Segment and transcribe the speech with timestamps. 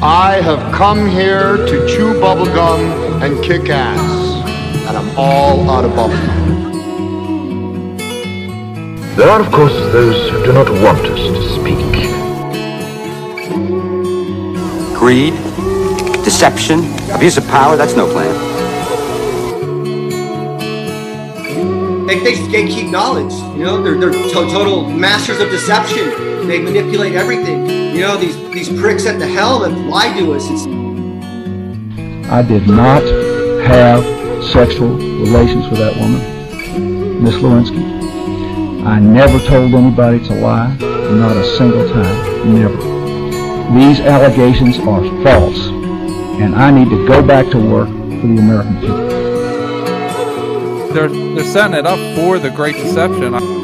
[0.00, 3.98] I have come here to chew bubblegum and kick ass,
[4.86, 6.46] and I'm all out of bubblegum.
[9.16, 11.78] There are, of course, those who do not want us to speak.
[14.96, 15.34] Greed,
[16.22, 16.78] deception,
[17.10, 18.46] abuse of power, that's no plan.
[22.06, 23.32] They, they gatekeep knowledge.
[23.58, 26.37] You know, they're, they're to- total masters of deception.
[26.48, 27.68] They manipulate everything.
[27.94, 30.48] You know, these, these pricks at the helm lie to us.
[30.48, 30.66] It's,
[32.26, 33.02] I did not
[33.66, 34.02] have
[34.50, 37.84] sexual relations with that woman, Miss Lewinsky.
[38.86, 42.76] I never told anybody to lie, not a single time, never.
[43.78, 45.66] These allegations are false,
[46.40, 49.08] and I need to go back to work for the American people.
[50.94, 53.57] They're they're setting it up for the Great Deception.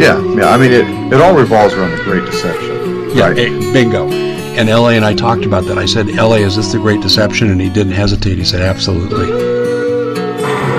[0.00, 0.48] Yeah, yeah.
[0.50, 3.10] I mean, it, it all revolves around the Great Deception.
[3.14, 3.38] Yeah, right?
[3.38, 4.08] eh, bingo.
[4.10, 5.76] And LA and I talked about that.
[5.76, 7.50] I said, LA, is this the Great Deception?
[7.50, 8.38] And he didn't hesitate.
[8.38, 9.30] He said, absolutely.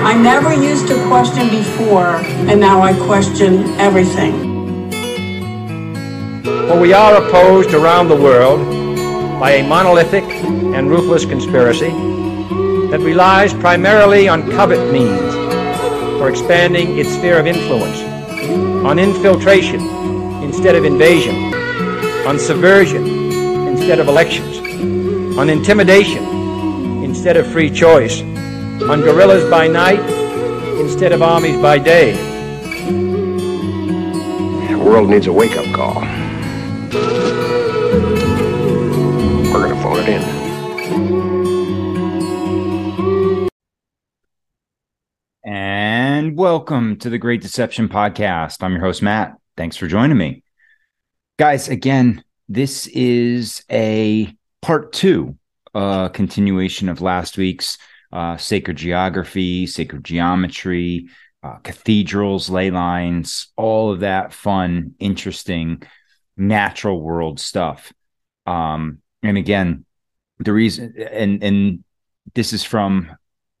[0.04, 2.16] I never used to question before,
[2.50, 4.50] and now I question everything.
[6.42, 8.60] For we are opposed around the world
[9.38, 11.90] by a monolithic and ruthless conspiracy
[12.90, 15.32] that relies primarily on covert means
[16.18, 18.11] for expanding its sphere of influence,
[18.84, 19.80] on infiltration
[20.42, 21.54] instead of invasion,
[22.26, 23.06] on subversion
[23.68, 24.58] instead of elections,
[25.38, 26.24] on intimidation
[27.04, 30.00] instead of free choice, on guerrillas by night
[30.80, 32.12] instead of armies by day.
[34.68, 36.21] The world needs a wake-up call.
[46.62, 48.62] Welcome to the Great Deception Podcast.
[48.62, 49.34] I'm your host, Matt.
[49.56, 50.44] Thanks for joining me.
[51.36, 55.36] Guys, again, this is a part two,
[55.74, 57.78] uh, continuation of last week's
[58.12, 61.08] uh, sacred geography, sacred geometry,
[61.42, 65.82] uh, cathedrals, ley lines, all of that fun, interesting,
[66.36, 67.92] natural world stuff.
[68.46, 69.84] Um, and again,
[70.38, 71.84] the reason, and and
[72.34, 73.10] this is from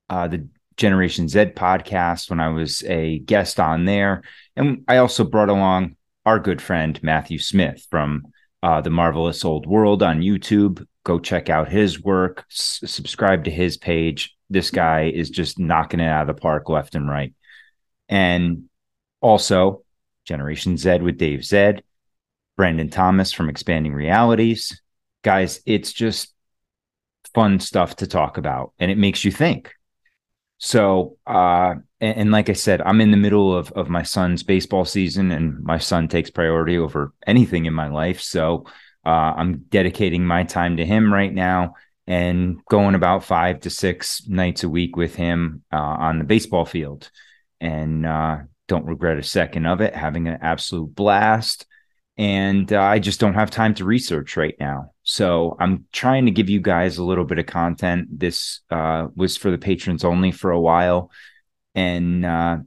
[0.08, 0.46] uh, the
[0.76, 4.22] Generation Zed podcast when I was a guest on there.
[4.56, 8.26] And I also brought along our good friend Matthew Smith from
[8.62, 10.86] uh, The Marvelous Old World on YouTube.
[11.04, 14.36] Go check out his work, S- subscribe to his page.
[14.50, 17.34] This guy is just knocking it out of the park left and right.
[18.08, 18.64] And
[19.20, 19.82] also,
[20.24, 21.82] Generation Zed with Dave Zed,
[22.56, 24.80] Brandon Thomas from Expanding Realities.
[25.22, 26.32] Guys, it's just
[27.34, 29.72] fun stuff to talk about and it makes you think.
[30.64, 34.44] So, uh, and, and, like I said, I'm in the middle of of my son's
[34.44, 38.20] baseball season, and my son takes priority over anything in my life.
[38.20, 38.66] So,
[39.04, 41.74] uh, I'm dedicating my time to him right now,
[42.06, 46.64] and going about five to six nights a week with him uh, on the baseball
[46.64, 47.10] field,
[47.60, 49.96] and uh, don't regret a second of it.
[49.96, 51.66] Having an absolute blast,
[52.18, 54.92] and uh, I just don't have time to research right now.
[55.02, 58.18] So I'm trying to give you guys a little bit of content.
[58.18, 61.10] This uh, was for the patrons only for a while,
[61.74, 62.58] and uh,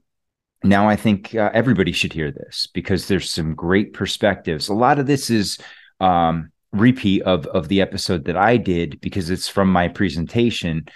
[0.64, 4.68] now I think uh, everybody should hear this because there's some great perspectives.
[4.68, 5.60] A lot of this is
[6.00, 10.88] um, repeat of of the episode that I did because it's from my presentation,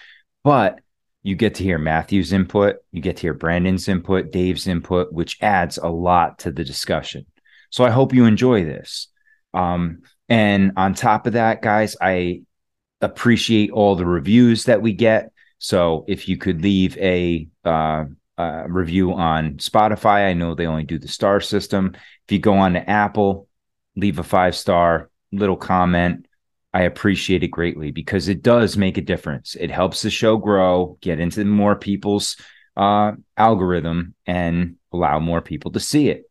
[0.44, 0.80] but
[1.22, 5.38] you get to hear Matthew's input, you get to hear Brandon's input, Dave's input, which
[5.42, 7.26] adds a lot to the discussion.
[7.70, 9.08] So I hope you enjoy this.
[9.54, 12.44] Um, and on top of that, guys, I
[13.02, 15.32] appreciate all the reviews that we get.
[15.58, 18.06] So if you could leave a uh,
[18.68, 21.94] review on Spotify, I know they only do the star system.
[21.96, 23.48] If you go on to Apple,
[23.96, 26.26] leave a five star little comment.
[26.74, 29.56] I appreciate it greatly because it does make a difference.
[29.56, 32.38] It helps the show grow, get into more people's
[32.78, 36.29] uh, algorithm, and allow more people to see it.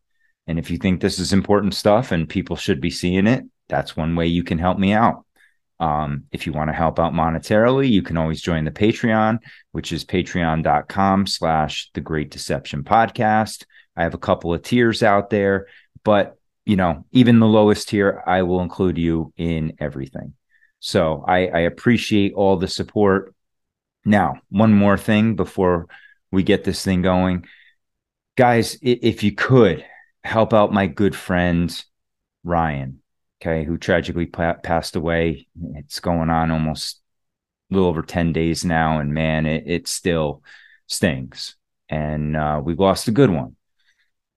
[0.49, 3.97] And if you think this is important stuff and people should be seeing it, that's
[3.97, 5.27] one way you can help me out.
[5.79, 9.39] Um, if you want to help out monetarily, you can always join the Patreon,
[9.73, 13.65] which is patreon.com slash the great deception podcast.
[13.95, 15.67] I have a couple of tiers out there,
[16.03, 20.35] but you know, even the lowest tier, I will include you in everything.
[20.81, 23.35] So I, I appreciate all the support.
[24.05, 25.89] Now, one more thing before
[26.33, 27.47] we get this thing going.
[28.37, 29.85] Guys, if you could
[30.25, 31.85] help out my good friend
[32.44, 33.00] Ryan,
[33.41, 35.47] okay, who tragically pa- passed away.
[35.75, 37.00] It's going on almost
[37.70, 38.99] a little over 10 days now.
[38.99, 40.43] And man, it, it still
[40.87, 41.56] stings.
[41.88, 43.56] And uh, we lost a good one.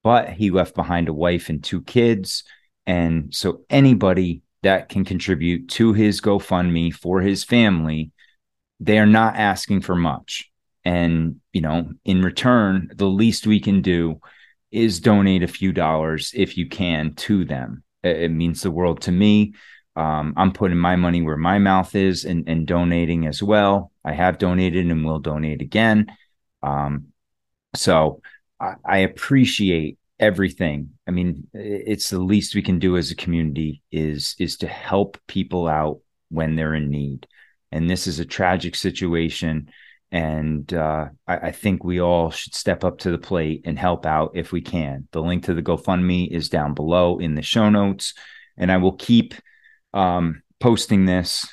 [0.03, 2.43] But he left behind a wife and two kids.
[2.85, 8.11] And so, anybody that can contribute to his GoFundMe for his family,
[8.79, 10.49] they are not asking for much.
[10.83, 14.19] And, you know, in return, the least we can do
[14.71, 17.83] is donate a few dollars if you can to them.
[18.03, 19.53] It, means the world to me.
[19.95, 23.91] Um, I'm putting my money where my mouth is and, and donating as well.
[24.03, 26.07] I have donated and will donate again.
[26.63, 27.07] Um,
[27.75, 28.21] so
[28.59, 30.91] I, I appreciate everything.
[31.07, 35.17] I mean, it's the least we can do as a community is is to help
[35.27, 37.27] people out when they're in need.
[37.71, 39.69] And this is a tragic situation.
[40.11, 44.05] And uh, I, I, think we all should step up to the plate and help
[44.05, 45.07] out if we can.
[45.11, 48.13] The link to the GoFundMe is down below in the show notes.
[48.57, 49.35] And I will keep
[49.93, 51.47] um, posting this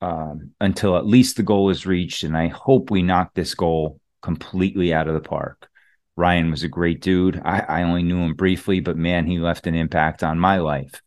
[0.00, 2.22] um, until at least the goal is reached.
[2.22, 5.68] And I hope we knock this goal completely out of the park.
[6.16, 7.42] Ryan was a great dude.
[7.44, 11.02] I, I only knew him briefly, but man, he left an impact on my life.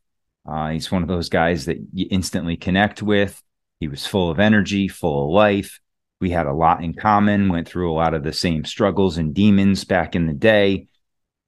[0.46, 3.42] Uh, he's one of those guys that you instantly connect with.
[3.80, 5.80] He was full of energy, full of life.
[6.20, 9.34] We had a lot in common, went through a lot of the same struggles and
[9.34, 10.88] demons back in the day.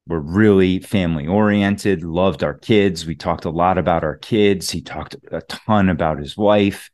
[0.08, 3.06] We're really family oriented, loved our kids.
[3.06, 4.70] We talked a lot about our kids.
[4.70, 6.90] He talked a ton about his wife.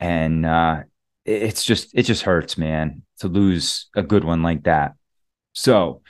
[0.00, 0.82] And uh,
[1.24, 4.92] it's just, it just hurts, man, to lose a good one like that.
[5.52, 6.02] So,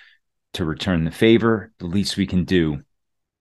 [0.55, 2.83] to return the favor, the least we can do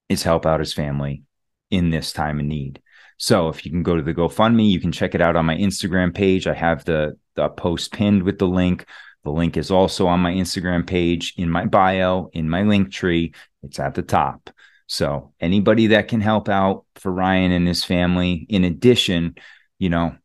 [0.09, 1.23] is help out his family
[1.69, 2.81] in this time of need.
[3.17, 5.55] So if you can go to the GoFundMe, you can check it out on my
[5.55, 6.47] Instagram page.
[6.47, 8.85] I have the, the post pinned with the link.
[9.23, 13.33] The link is also on my Instagram page in my bio, in my link tree.
[13.63, 14.49] It's at the top.
[14.85, 19.35] So anybody that can help out for Ryan and his family, in addition,
[19.79, 20.15] you know,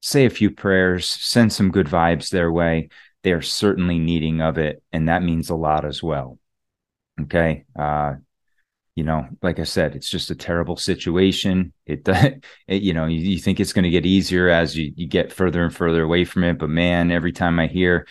[0.00, 2.88] say a few prayers, send some good vibes their way
[3.22, 4.82] they are certainly needing of it.
[4.92, 6.38] And that means a lot as well.
[7.20, 7.64] Okay.
[7.78, 8.14] Uh,
[9.00, 11.72] you know, like I said, it's just a terrible situation.
[11.86, 12.06] It,
[12.68, 15.32] it you know, you, you think it's going to get easier as you, you get
[15.32, 16.58] further and further away from it.
[16.58, 18.06] But man, every time I hear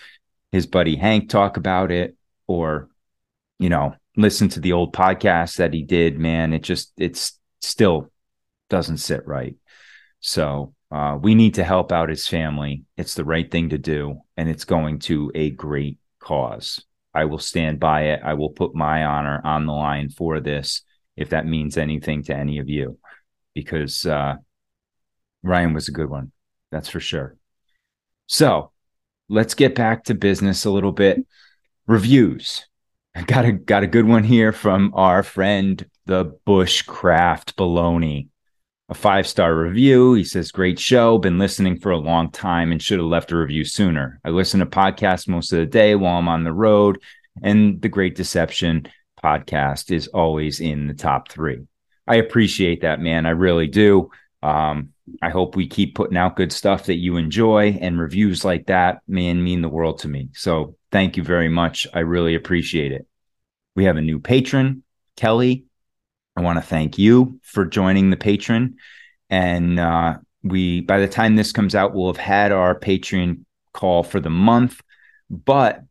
[0.51, 2.89] his buddy Hank talk about it or,
[3.59, 8.11] you know, listen to the old podcast that he did, man, it just, it's still
[8.71, 9.57] doesn't sit right.
[10.21, 12.85] So, uh, we need to help out his family.
[12.97, 16.83] It's the right thing to do, and it's going to a great cause.
[17.13, 18.21] I will stand by it.
[18.23, 20.83] I will put my honor on the line for this
[21.17, 22.97] if that means anything to any of you,
[23.53, 24.35] because uh,
[25.43, 26.31] Ryan was a good one.
[26.71, 27.35] That's for sure.
[28.27, 28.71] So
[29.27, 31.25] let's get back to business a little bit.
[31.87, 32.65] Reviews.
[33.15, 38.27] I got a got a good one here from our friend the Bushcraft Baloney
[38.89, 40.13] a five star review.
[40.15, 41.17] He says, Great show.
[41.17, 44.19] Been listening for a long time and should have left a review sooner.
[44.25, 46.99] I listen to podcasts most of the day while I'm on the road,
[47.43, 48.87] and the Great Deception
[49.23, 51.67] podcast is always in the top three.
[52.07, 53.25] I appreciate that, man.
[53.25, 54.09] I really do.
[54.41, 58.67] Um, I hope we keep putting out good stuff that you enjoy, and reviews like
[58.67, 60.29] that, man, mean the world to me.
[60.33, 61.85] So thank you very much.
[61.93, 63.05] I really appreciate it.
[63.75, 64.83] We have a new patron,
[65.15, 65.65] Kelly
[66.39, 68.77] I want to thank you for joining the patron.
[69.29, 73.43] And uh, we, by the time this comes out, we'll have had our Patreon
[73.73, 74.79] call for the month.
[75.29, 75.83] But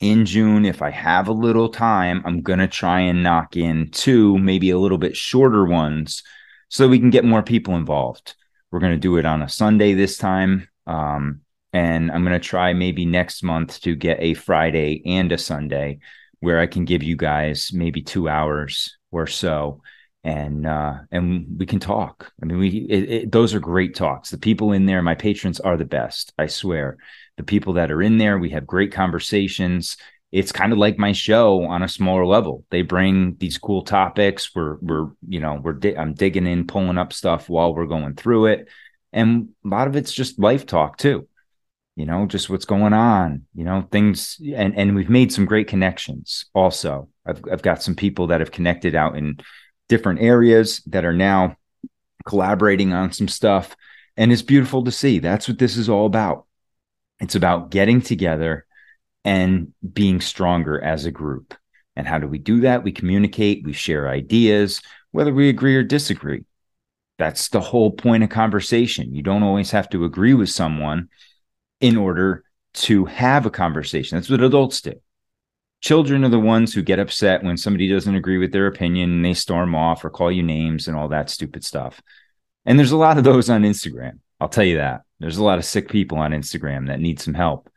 [0.00, 3.90] in June, if I have a little time, I'm going to try and knock in
[3.90, 6.22] two, maybe a little bit shorter ones
[6.70, 8.36] so we can get more people involved.
[8.70, 10.66] We're going to do it on a Sunday this time.
[10.86, 11.42] Um,
[11.74, 15.98] and I'm going to try maybe next month to get a Friday and a Sunday
[16.40, 19.82] where I can give you guys maybe two hours or so.
[20.24, 22.32] And uh and we can talk.
[22.42, 24.30] I mean we it, it, those are great talks.
[24.30, 26.98] The people in there my patrons are the best i swear.
[27.36, 29.96] The people that are in there we have great conversations.
[30.30, 32.64] It's kind of like my show on a smaller level.
[32.70, 34.54] They bring these cool topics.
[34.54, 38.14] We're we're you know we're di- i'm digging in pulling up stuff while we're going
[38.14, 38.68] through it.
[39.12, 41.28] And a lot of it's just life talk too
[41.98, 45.66] you know just what's going on you know things and and we've made some great
[45.66, 47.08] connections also.
[47.26, 49.38] I've, I've got some people that have connected out in
[49.88, 51.56] different areas that are now
[52.24, 53.74] collaborating on some stuff
[54.16, 55.18] and it's beautiful to see.
[55.18, 56.46] That's what this is all about.
[57.18, 58.64] It's about getting together
[59.24, 61.52] and being stronger as a group.
[61.96, 62.84] And how do we do that?
[62.84, 66.44] We communicate we share ideas whether we agree or disagree.
[67.18, 69.16] That's the whole point of conversation.
[69.16, 71.08] You don't always have to agree with someone
[71.80, 72.44] in order
[72.74, 74.16] to have a conversation.
[74.16, 74.94] That's what adults do.
[75.80, 79.24] Children are the ones who get upset when somebody doesn't agree with their opinion and
[79.24, 82.00] they storm off or call you names and all that stupid stuff.
[82.66, 84.18] And there's a lot of those on Instagram.
[84.40, 85.02] I'll tell you that.
[85.20, 87.70] There's a lot of sick people on Instagram that need some help.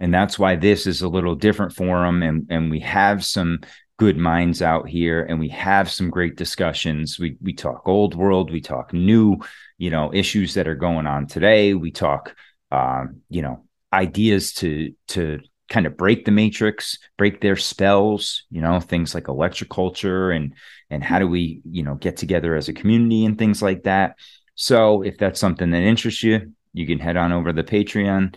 [0.00, 2.22] And that's why this is a little different for them.
[2.22, 3.60] And, and we have some
[3.98, 7.18] good minds out here and we have some great discussions.
[7.18, 9.38] We we talk old world, we talk new,
[9.76, 11.74] you know, issues that are going on today.
[11.74, 12.34] We talk
[12.70, 18.60] um, you know, ideas to to kind of break the matrix, break their spells, you
[18.60, 20.54] know, things like electroculture and
[20.90, 24.16] and how do we, you know, get together as a community and things like that.
[24.54, 28.34] So if that's something that interests you, you can head on over to the Patreon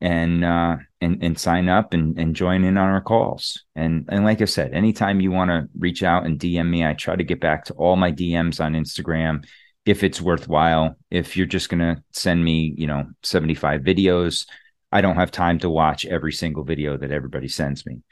[0.00, 3.64] and uh and and sign up and and join in on our calls.
[3.74, 6.92] And and like I said, anytime you want to reach out and DM me, I
[6.92, 9.44] try to get back to all my DMs on Instagram
[9.86, 10.96] if it's worthwhile.
[11.10, 14.46] If you're just gonna send me, you know, 75 videos,
[14.90, 18.02] I don't have time to watch every single video that everybody sends me.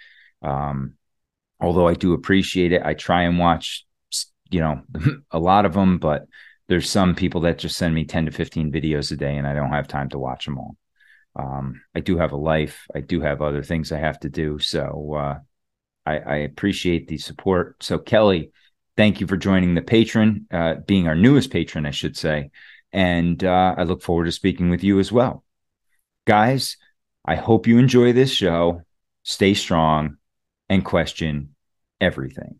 [0.42, 0.94] Um,
[1.60, 3.86] although I do appreciate it, I try and watch,
[4.50, 4.82] you know,
[5.30, 6.26] a lot of them, but
[6.68, 9.54] there's some people that just send me 10 to 15 videos a day and I
[9.54, 10.76] don't have time to watch them all.
[11.36, 12.86] Um, I do have a life.
[12.94, 14.58] I do have other things I have to do.
[14.58, 15.38] So, uh,
[16.04, 17.82] I, I, appreciate the support.
[17.82, 18.50] So, Kelly,
[18.96, 22.50] thank you for joining the patron, uh, being our newest patron, I should say.
[22.92, 25.44] And uh, I look forward to speaking with you as well.
[26.26, 26.76] Guys,
[27.25, 28.82] I hope you enjoy this show.
[29.22, 30.16] Stay strong
[30.68, 31.54] and question
[32.00, 32.58] everything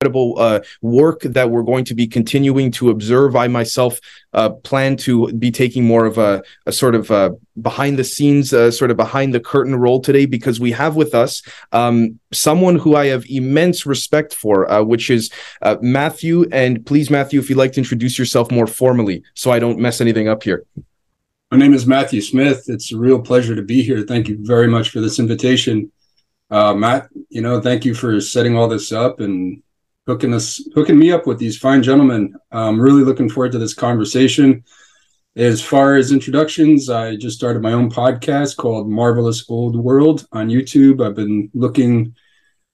[0.00, 3.34] incredible uh, work that we're going to be continuing to observe.
[3.34, 3.98] I myself
[4.32, 8.52] uh, plan to be taking more of a, a sort of a behind the scenes,
[8.52, 12.76] uh, sort of behind the curtain role today because we have with us um, someone
[12.76, 16.46] who I have immense respect for, uh, which is uh, Matthew.
[16.52, 20.00] And please, Matthew, if you'd like to introduce yourself more formally so I don't mess
[20.00, 20.64] anything up here.
[21.50, 22.66] My name is Matthew Smith.
[22.68, 24.02] It's a real pleasure to be here.
[24.02, 25.90] Thank you very much for this invitation.
[26.50, 29.60] Uh, Matt, you know, thank you for setting all this up and
[30.08, 32.34] hooking us hooking me up with these fine gentlemen.
[32.50, 34.64] I'm really looking forward to this conversation.
[35.36, 40.48] As far as introductions, I just started my own podcast called Marvelous Old World on
[40.48, 41.06] YouTube.
[41.06, 42.16] I've been looking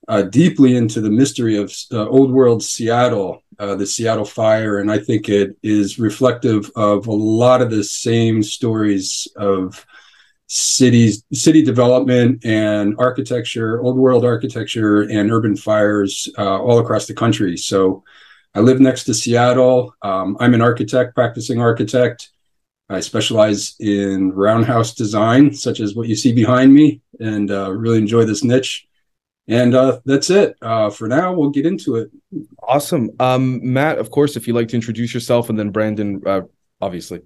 [0.06, 4.90] uh, deeply into the mystery of uh, Old World Seattle, uh, the Seattle fire, and
[4.90, 9.84] I think it is reflective of a lot of the same stories of
[10.46, 17.14] cities, city development and architecture, old world architecture and urban fires uh, all across the
[17.14, 17.56] country.
[17.56, 18.04] So
[18.54, 19.94] I live next to Seattle.
[20.02, 22.30] Um, I'm an architect, practicing architect.
[22.88, 27.98] I specialize in roundhouse design, such as what you see behind me, and uh, really
[27.98, 28.86] enjoy this niche.
[29.48, 31.32] And uh, that's it uh, for now.
[31.32, 32.10] We'll get into it.
[32.62, 33.98] Awesome, um, Matt.
[33.98, 36.42] Of course, if you'd like to introduce yourself, and then Brandon, uh,
[36.80, 37.22] obviously.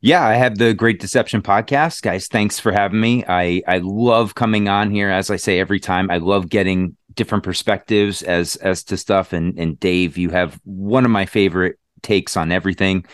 [0.00, 2.28] Yeah, I have the Great Deception podcast, guys.
[2.28, 3.24] Thanks for having me.
[3.26, 5.10] I I love coming on here.
[5.10, 9.32] As I say every time, I love getting different perspectives as as to stuff.
[9.32, 13.06] And and Dave, you have one of my favorite takes on everything.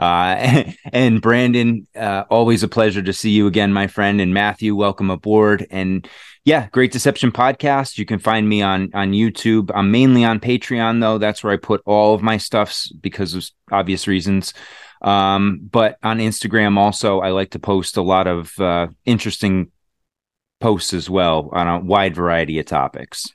[0.00, 4.20] Uh, and Brandon, uh, always a pleasure to see you again, my friend.
[4.20, 5.64] And Matthew, welcome aboard.
[5.70, 6.08] And
[6.44, 7.98] yeah, Great Deception podcast.
[7.98, 9.70] You can find me on on YouTube.
[9.72, 11.18] I'm mainly on Patreon though.
[11.18, 14.54] That's where I put all of my stuffs because of obvious reasons.
[15.02, 19.72] Um, but on Instagram, also, I like to post a lot of uh, interesting
[20.60, 23.26] posts as well on a wide variety of topics.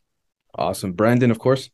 [0.56, 0.94] Awesome.
[0.94, 1.70] Brandon, of course.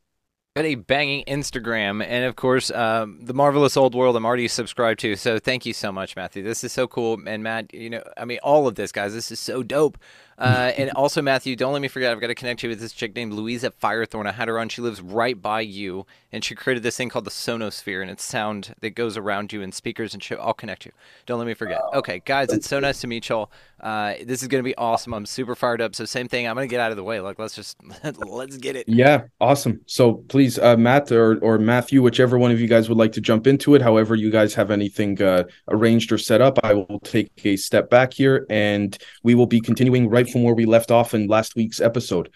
[0.56, 4.16] Got a banging Instagram, and of course, um, the marvelous old world.
[4.16, 6.44] I'm already subscribed to, so thank you so much, Matthew.
[6.44, 7.74] This is so cool, and Matt.
[7.74, 9.16] You know, I mean, all of this, guys.
[9.16, 9.98] This is so dope.
[10.38, 12.94] Uh, and also, Matthew, don't let me forget, I've got to connect you with this
[12.94, 14.28] chick named Louisa Firethorn.
[14.28, 14.70] I had her on.
[14.70, 18.24] She lives right by you, and she created this thing called the Sonosphere, and it's
[18.24, 20.40] sound that goes around you in speakers and shit.
[20.42, 20.92] I'll connect you.
[21.25, 21.82] Don't let me forget.
[21.94, 23.52] Okay, guys, it's so nice to meet y'all.
[23.80, 25.13] Uh, this is going to be awesome.
[25.13, 25.94] I'm super fired up.
[25.94, 26.48] So, same thing.
[26.48, 27.20] I'm going to get out of the way.
[27.20, 27.78] Like, let's just
[28.18, 28.88] let's get it.
[28.88, 29.82] Yeah, awesome.
[29.88, 33.22] So, please, uh, Matt or or Matthew, whichever one of you guys would like to
[33.22, 33.82] jump into it.
[33.82, 37.90] However, you guys have anything uh, arranged or set up, I will take a step
[37.90, 41.56] back here, and we will be continuing right from where we left off in last
[41.56, 42.30] week's episode.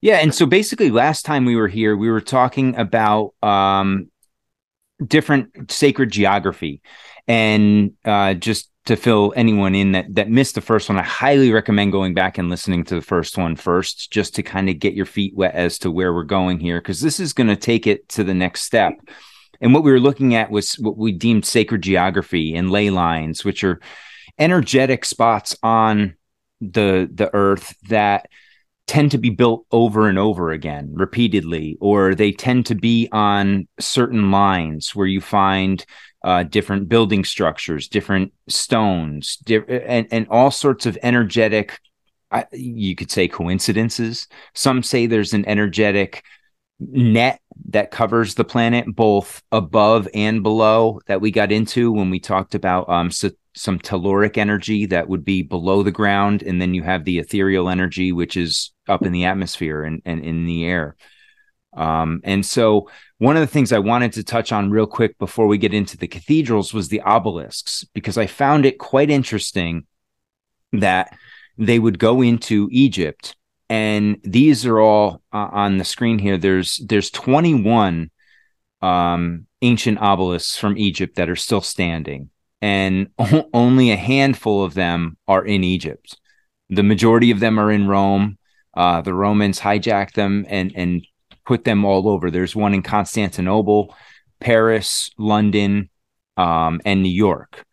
[0.00, 4.10] Yeah, and so basically, last time we were here, we were talking about um,
[5.04, 6.82] different sacred geography,
[7.26, 11.50] and uh, just to fill anyone in that that missed the first one, I highly
[11.50, 14.92] recommend going back and listening to the first one first, just to kind of get
[14.92, 17.86] your feet wet as to where we're going here, because this is going to take
[17.86, 18.92] it to the next step.
[19.62, 23.42] And what we were looking at was what we deemed sacred geography and ley lines,
[23.42, 23.80] which are
[24.38, 26.16] energetic spots on
[26.60, 28.28] the the earth that
[28.86, 33.66] tend to be built over and over again repeatedly or they tend to be on
[33.80, 35.86] certain lines where you find
[36.22, 41.78] uh, different building structures different stones di- and, and all sorts of energetic
[42.52, 44.26] you could say coincidences.
[44.54, 46.24] Some say there's an energetic
[46.80, 52.20] net that covers the planet both above and below that we got into when we
[52.20, 56.74] talked about um, so some telluric energy that would be below the ground and then
[56.74, 60.64] you have the ethereal energy which is up in the atmosphere and, and in the
[60.64, 60.96] air.
[61.76, 65.46] Um, and so one of the things I wanted to touch on real quick before
[65.46, 69.86] we get into the cathedrals was the obelisks, because I found it quite interesting
[70.72, 71.16] that
[71.58, 73.36] they would go into Egypt.
[73.68, 76.36] And these are all uh, on the screen here.
[76.36, 78.10] There's there's 21
[78.82, 82.30] um, ancient obelisks from Egypt that are still standing,
[82.60, 86.18] and o- only a handful of them are in Egypt.
[86.68, 88.38] The majority of them are in Rome.
[88.76, 91.06] Uh, the Romans hijacked them and and
[91.46, 92.30] put them all over.
[92.30, 93.94] There's one in Constantinople,
[94.40, 95.90] Paris, London,
[96.36, 97.64] um, and New York.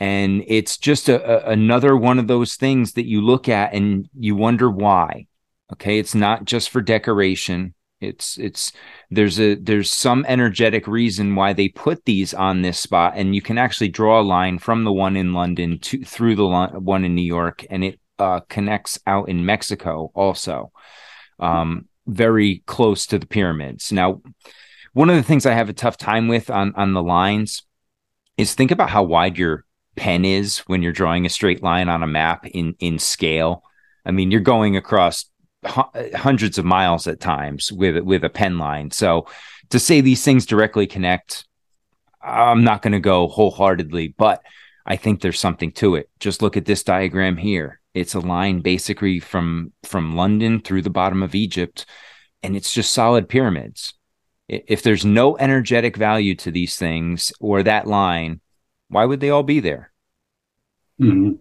[0.00, 4.08] And it's just a, a, another one of those things that you look at and
[4.18, 5.26] you wonder why.
[5.72, 7.74] Okay, it's not just for decoration.
[8.00, 8.72] It's it's
[9.10, 13.42] there's a there's some energetic reason why they put these on this spot, and you
[13.42, 17.16] can actually draw a line from the one in London to through the one in
[17.16, 20.70] New York, and it uh, connects out in Mexico also.
[21.40, 23.92] Um, very close to the pyramids.
[23.92, 24.22] Now,
[24.92, 27.64] one of the things I have a tough time with on on the lines
[28.36, 29.64] is think about how wide your
[29.98, 33.64] pen is when you're drawing a straight line on a map in in scale.
[34.06, 35.26] I mean, you're going across
[35.66, 38.90] hundreds of miles at times with with a pen line.
[38.90, 39.26] So
[39.70, 41.46] to say these things directly connect,
[42.22, 44.42] I'm not going to go wholeheartedly, but
[44.86, 46.08] I think there's something to it.
[46.20, 47.80] Just look at this diagram here.
[47.92, 51.84] It's a line basically from from London through the bottom of Egypt,
[52.42, 53.94] and it's just solid pyramids.
[54.48, 58.40] If there's no energetic value to these things or that line,
[58.88, 59.90] why would they all be there?
[61.00, 61.34] Mm-hmm.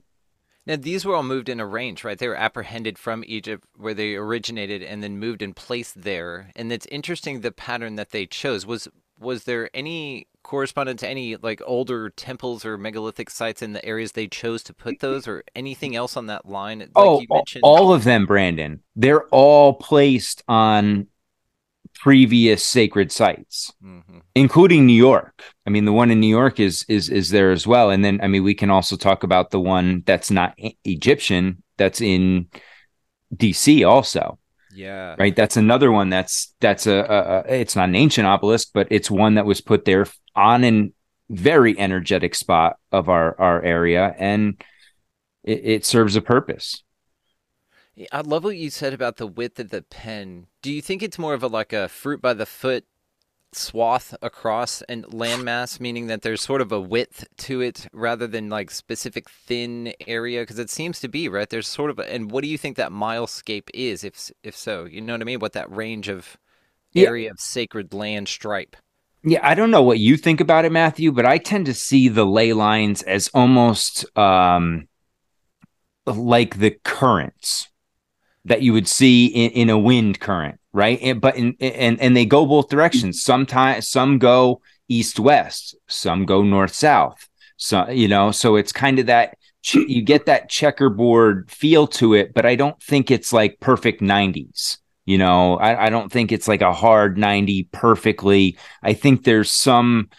[0.67, 2.19] Now, these were all moved in a range, right?
[2.19, 6.51] They were apprehended from Egypt, where they originated, and then moved and placed there.
[6.57, 8.65] And it's interesting the pattern that they chose.
[8.65, 8.89] Was
[9.19, 14.11] was there any correspondent to any like older temples or megalithic sites in the areas
[14.11, 16.79] they chose to put those, or anything else on that line?
[16.79, 17.23] Like oh,
[17.63, 18.81] all of them, Brandon.
[18.93, 21.07] They're all placed on
[21.99, 24.19] previous sacred sites, mm-hmm.
[24.35, 25.41] including New York.
[25.65, 27.89] I mean, the one in New York is is is there as well.
[27.89, 32.01] And then, I mean, we can also talk about the one that's not Egyptian that's
[32.01, 32.47] in
[33.35, 33.83] D.C.
[33.83, 34.39] also.
[34.73, 35.15] Yeah.
[35.17, 35.35] Right.
[35.35, 36.09] That's another one.
[36.09, 39.59] That's that's a, a, a it's not an ancient obelisk, but it's one that was
[39.59, 40.05] put there
[40.35, 40.93] on an
[41.29, 44.63] very energetic spot of our our area, and
[45.43, 46.83] it, it serves a purpose.
[48.11, 50.47] I love what you said about the width of the pen.
[50.61, 52.85] Do you think it's more of a like a fruit by the foot
[53.53, 58.49] swath across and landmass, meaning that there's sort of a width to it rather than
[58.49, 60.41] like specific thin area?
[60.41, 61.49] Because it seems to be right.
[61.49, 64.85] There's sort of a, and what do you think that milescape is, if if so?
[64.85, 65.39] You know what I mean?
[65.39, 66.37] What that range of
[66.95, 67.31] area yeah.
[67.31, 68.75] of sacred land stripe?
[69.23, 72.07] Yeah, I don't know what you think about it, Matthew, but I tend to see
[72.07, 74.87] the ley lines as almost um,
[76.05, 77.67] like the currents
[78.47, 80.99] that you would see in, in a wind current, right?
[81.01, 83.21] And, but in and and they go both directions.
[83.21, 87.27] Sometimes some go east west, some go north south.
[87.57, 89.37] So you know, so it's kind of that
[89.73, 94.77] you get that checkerboard feel to it, but I don't think it's like perfect 90s.
[95.05, 98.57] You know, I, I don't think it's like a hard 90 perfectly.
[98.83, 100.09] I think there's some,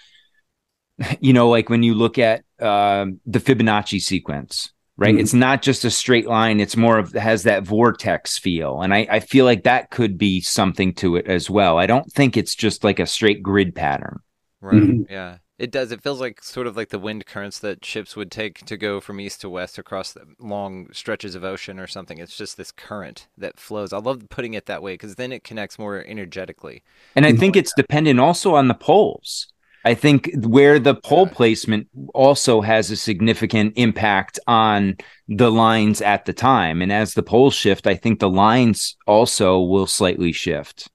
[1.20, 5.14] you know, like when you look at uh, the Fibonacci sequence, right?
[5.14, 5.20] Mm-hmm.
[5.20, 6.60] It's not just a straight line.
[6.60, 8.82] It's more of has that vortex feel.
[8.82, 11.78] And I, I feel like that could be something to it as well.
[11.78, 14.20] I don't think it's just like a straight grid pattern.
[14.60, 14.82] Right.
[14.82, 15.10] Mm-hmm.
[15.10, 15.38] Yeah.
[15.56, 15.90] It does.
[15.90, 19.00] It feels like sort of like the wind currents that ships would take to go
[19.00, 22.18] from east to west across long stretches of ocean or something.
[22.18, 23.92] It's just this current that flows.
[23.92, 26.84] I love putting it that way because then it connects more energetically.
[27.16, 29.48] And I think it's dependent also on the poles.
[29.84, 34.96] I think where the pole placement also has a significant impact on
[35.28, 36.82] the lines at the time.
[36.82, 40.88] And as the poles shift, I think the lines also will slightly shift.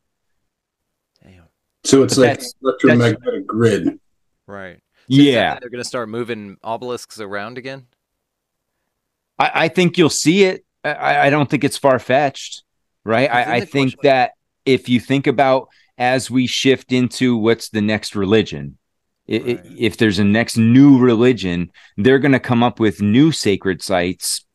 [1.24, 1.46] Damn.
[1.84, 4.00] So it's but like that's, electromagnetic that's, grid.
[4.48, 4.78] Right.
[4.78, 5.58] So yeah.
[5.60, 7.88] They're going to start moving obelisks around again?
[9.40, 10.66] I, I think you'll see it.
[10.84, 12.64] I, I don't think it's far fetched,
[13.06, 13.32] right?
[13.32, 14.34] I, I think that
[14.66, 15.70] if you think about
[16.04, 18.78] as we shift into what's the next religion,
[19.30, 19.62] right.
[19.78, 24.46] if there's a next new religion, they're going to come up with new sacred sites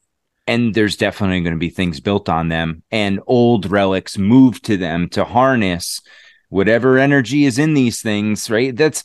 [0.47, 4.77] and there's definitely going to be things built on them and old relics moved to
[4.77, 6.03] them to harness
[6.51, 8.77] whatever energy is in these things right?
[8.77, 9.03] That's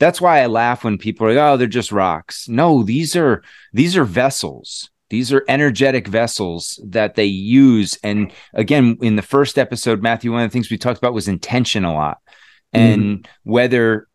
[0.00, 2.48] that's why i laugh when people are like oh they're just rocks.
[2.48, 8.98] No these are these are vessels these are energetic vessels that they use and again
[9.00, 11.94] in the first episode matthew one of the things we talked about was intention a
[11.94, 12.18] lot
[12.72, 13.26] and mm.
[13.44, 14.08] whether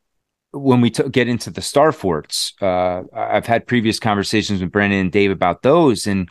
[0.51, 4.99] when we t- get into the star forts, uh, I've had previous conversations with Brandon
[4.99, 6.27] and Dave about those, and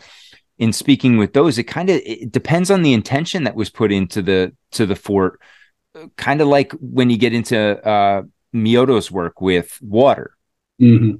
[0.59, 2.01] in speaking with those, it kind of
[2.31, 5.41] depends on the intention that was put into the to the fort.
[6.17, 10.35] Kind of like when you get into uh, Emoto's work with water,
[10.81, 11.17] Mm-hmm.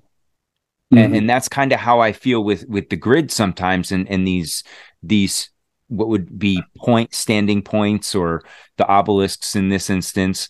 [0.91, 4.27] And, and that's kind of how I feel with with the grid sometimes, and and
[4.27, 4.65] these
[5.03, 5.51] these
[5.89, 8.43] what would be point standing points or
[8.77, 10.49] the obelisks in this instance.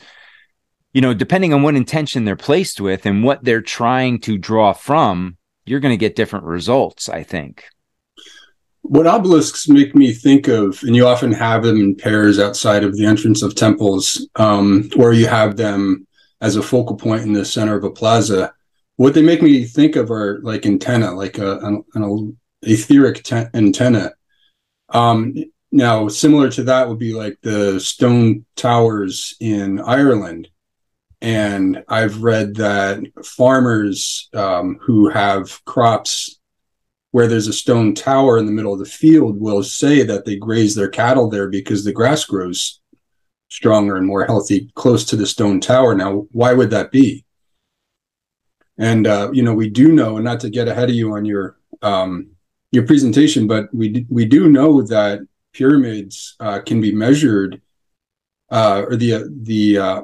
[0.92, 4.72] You know, depending on what intention they're placed with and what they're trying to draw
[4.72, 7.08] from, you're going to get different results.
[7.08, 7.64] I think.
[8.82, 12.96] What obelisks make me think of, and you often have them in pairs outside of
[12.96, 16.06] the entrance of temples, um, or you have them
[16.40, 18.52] as a focal point in the center of a plaza.
[18.98, 23.46] What they make me think of are like antenna, like a, an, an etheric te-
[23.54, 24.10] antenna.
[24.88, 25.36] Um,
[25.70, 30.48] now, similar to that would be like the stone towers in Ireland.
[31.20, 36.40] And I've read that farmers um, who have crops
[37.12, 40.34] where there's a stone tower in the middle of the field will say that they
[40.34, 42.80] graze their cattle there because the grass grows
[43.48, 45.94] stronger and more healthy close to the stone tower.
[45.94, 47.24] Now, why would that be?
[48.78, 51.24] And uh, you know, we do know, and not to get ahead of you on
[51.24, 52.30] your um,
[52.70, 55.20] your presentation, but we we do know that
[55.52, 57.60] pyramids uh, can be measured,
[58.50, 60.02] uh, or the the uh,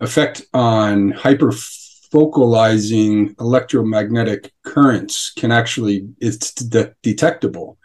[0.00, 7.78] effect on hyperfocalizing electromagnetic currents can actually it's de- detectable.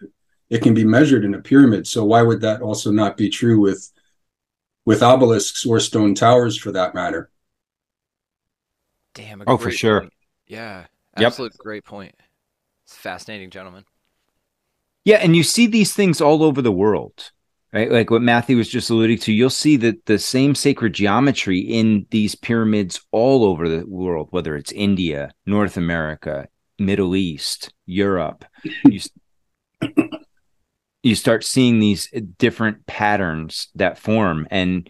[0.50, 1.88] It can be measured in a pyramid.
[1.88, 3.90] So why would that also not be true with
[4.86, 7.30] with obelisks or stone towers, for that matter?
[9.14, 9.44] Damn.
[9.48, 10.02] Oh, for sure.
[10.02, 10.14] point.
[10.48, 10.86] Yeah.
[11.18, 11.28] Yep.
[11.28, 12.16] Absolute great point.
[12.86, 13.86] It's fascinating, gentlemen.
[15.04, 17.32] Yeah, and you see these things all over the world,
[17.74, 17.92] right?
[17.92, 19.34] Like what Matthew was just alluding to.
[19.34, 24.56] You'll see that the same sacred geometry in these pyramids all over the world, whether
[24.56, 28.46] it's India, North America, Middle East, Europe.
[28.84, 29.00] You,
[31.04, 34.90] you start seeing these different patterns that form, and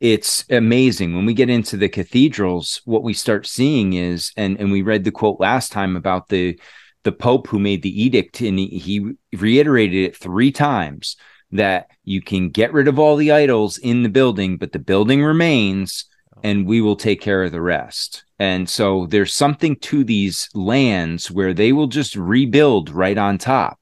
[0.00, 2.82] it's amazing when we get into the cathedrals.
[2.84, 6.58] What we start seeing is, and and we read the quote last time about the
[7.04, 11.16] the Pope who made the edict, and he, he reiterated it three times
[11.52, 15.22] that you can get rid of all the idols in the building, but the building
[15.22, 16.06] remains,
[16.42, 18.24] and we will take care of the rest.
[18.38, 23.78] And so there's something to these lands where they will just rebuild right on top.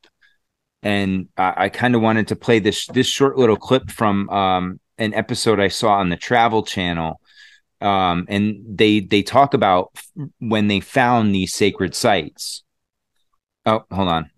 [0.83, 4.81] And I, I kind of wanted to play this this short little clip from um,
[4.99, 7.21] an episode I saw on the Travel Channel
[7.81, 9.97] um, and they they talk about
[10.39, 12.63] when they found these sacred sites.
[13.67, 14.31] Oh, hold on,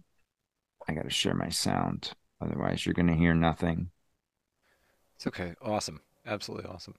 [0.88, 3.90] I got to share my sound, otherwise you're going to hear nothing.
[5.16, 5.55] It's okay.
[5.62, 6.01] Awesome.
[6.27, 6.95] Absolutely awesome.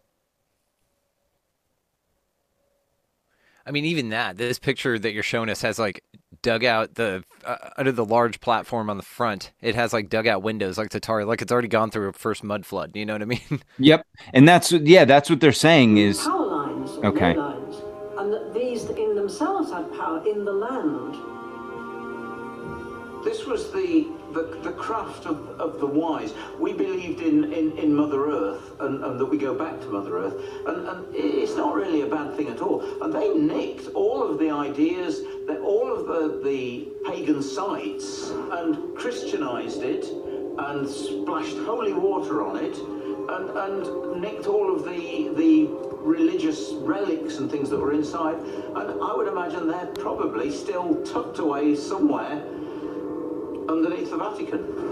[3.68, 6.02] I mean, even that, this picture that you're showing us has like
[6.42, 9.52] dug out the uh, under the large platform on the front.
[9.62, 12.66] It has like dugout windows, like Tatari, like it's already gone through a first mud
[12.66, 12.96] flood.
[12.96, 13.42] You know what I mean?
[13.80, 17.36] Yep, and that's yeah, that's what they're saying is power lines, okay.
[17.36, 17.76] lines,
[18.18, 21.16] and that these in themselves had power in the land.
[23.24, 26.34] This was the, the, the craft of, of the wise.
[26.60, 30.18] We believed in, in, in Mother Earth and, and that we go back to Mother
[30.18, 30.36] Earth.
[30.68, 32.84] And, and it's not really a bad thing at all.
[33.02, 38.96] And they nicked all of the ideas, that all of the, the pagan sites and
[38.96, 40.06] Christianized it
[40.58, 45.68] and splashed holy water on it and, and nicked all of the, the
[46.00, 48.38] religious relics and things that were inside.
[48.38, 52.46] And I would imagine they're probably still tucked away somewhere
[53.70, 54.92] underneath the Vatican.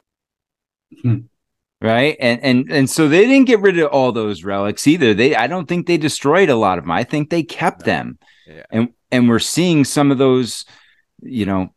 [1.01, 1.17] Hmm.
[1.81, 2.15] right?
[2.19, 5.13] And and and so they didn't get rid of all those relics either.
[5.13, 8.17] They i don't think they destroyed a lot of them i think they kept them.
[8.47, 8.63] Yeah.
[8.71, 10.65] and and we're seeing some of those
[11.21, 11.73] you know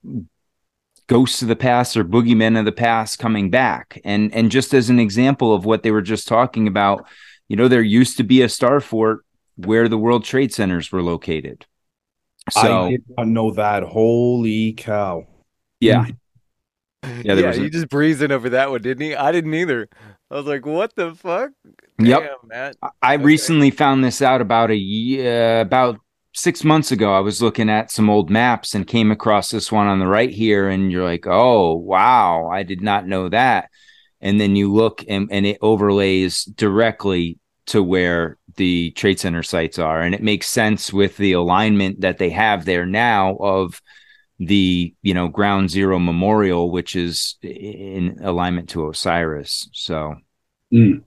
[1.06, 4.00] ghosts of the past or boogeymen of the past coming back.
[4.04, 7.06] And and just as an example of what they were just talking about
[7.48, 9.24] you know there used to be a star fort
[9.56, 11.66] where the world trade centers were located.
[12.50, 13.82] So I did not know that.
[13.82, 15.26] Holy cow.
[15.80, 16.10] yeah hmm.
[17.02, 19.14] Yeah, there was a- he just breezed in over that one, didn't he?
[19.14, 19.88] I didn't either.
[20.30, 21.50] I was like, what the fuck?
[21.98, 22.30] Yep.
[22.44, 22.76] Matt.
[23.02, 25.98] I recently found this out about a year, uh, about
[26.34, 27.12] six months ago.
[27.14, 30.30] I was looking at some old maps and came across this one on the right
[30.30, 32.48] here, and you're like, "Oh, wow!
[32.52, 33.70] I did not know that."
[34.20, 39.78] And then you look, and, and it overlays directly to where the trade center sites
[39.78, 43.80] are, and it makes sense with the alignment that they have there now of
[44.38, 50.14] the you know ground zero memorial which is in alignment to osiris so
[50.72, 51.02] Mm.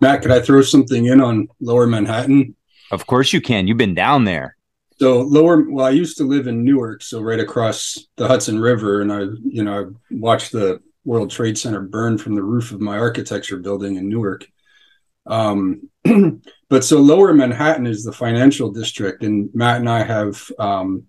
[0.00, 2.54] Matt, could I throw something in on Lower Manhattan?
[2.90, 3.66] Of course you can.
[3.66, 4.56] You've been down there.
[4.98, 9.00] So lower, well, I used to live in Newark, so right across the Hudson River,
[9.00, 12.80] and I, you know, I watched the World Trade Center burn from the roof of
[12.80, 14.46] my architecture building in Newark.
[15.26, 15.88] Um,
[16.68, 21.04] but so Lower Manhattan is the financial district, and Matt and I have um,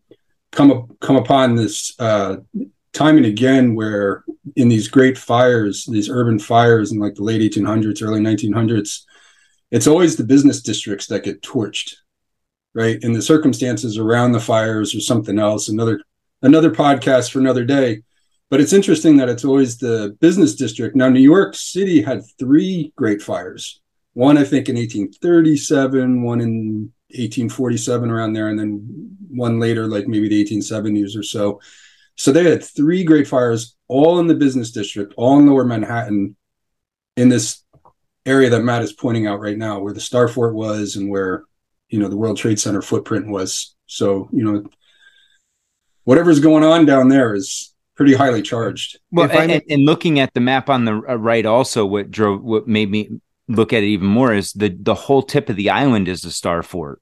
[0.52, 2.38] come up, come upon this uh,
[2.94, 4.24] time and again where
[4.56, 9.02] in these great fires, these urban fires in like the late 1800s, early 1900s,
[9.72, 11.96] it's always the business districts that get torched,
[12.74, 12.98] right?
[13.04, 15.70] And the circumstances around the fires or something else.
[15.70, 16.02] Another
[16.42, 18.02] another podcast for another day.
[18.50, 20.96] But it's interesting that it's always the business district.
[20.96, 23.80] Now, New York City had three great fires.
[24.14, 30.08] One, I think, in 1837, one in 1847, around there, and then one later, like
[30.08, 31.60] maybe the 1870s or so.
[32.16, 36.36] So they had three great fires, all in the business district, all in lower Manhattan,
[37.16, 37.64] in this
[38.26, 41.44] area that Matt is pointing out right now, where the Star Fort was and where,
[41.90, 43.76] you know, the World Trade Center footprint was.
[43.88, 44.66] So, you know,
[46.04, 49.00] whatever's going on down there is pretty highly charged.
[49.12, 52.44] Well, and, and, and, looking at the map on the uh, right, also what drove
[52.44, 53.10] what made me
[53.50, 56.32] look at it even more is the the whole tip of the island is a
[56.32, 57.02] star fort.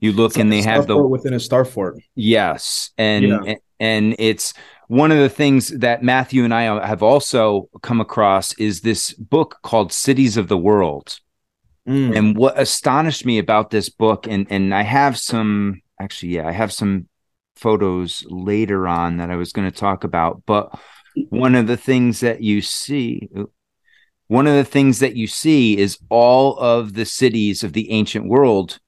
[0.00, 1.98] You look it's and they have the within a star fort.
[2.14, 3.54] Yes, and yeah.
[3.78, 4.54] and it's
[4.88, 9.58] one of the things that Matthew and I have also come across is this book
[9.62, 11.20] called Cities of the World.
[11.88, 12.16] Mm.
[12.16, 16.52] And what astonished me about this book, and and I have some actually, yeah, I
[16.52, 17.08] have some
[17.56, 20.42] photos later on that I was going to talk about.
[20.46, 20.78] But
[21.28, 23.28] one of the things that you see,
[24.28, 28.26] one of the things that you see is all of the cities of the ancient
[28.26, 28.78] world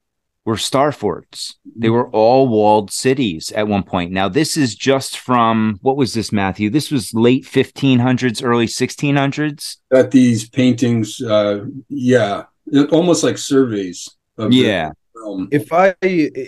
[0.45, 1.55] were star forts.
[1.75, 4.13] They were all walled cities at one point.
[4.13, 6.69] Now, this is just from what was this, Matthew?
[6.69, 9.77] This was late 1500s, early 1600s.
[9.91, 12.43] That these paintings, uh, yeah,
[12.91, 14.09] almost like surveys.
[14.37, 14.89] yeah.
[14.89, 14.95] The,
[15.27, 15.93] um, if I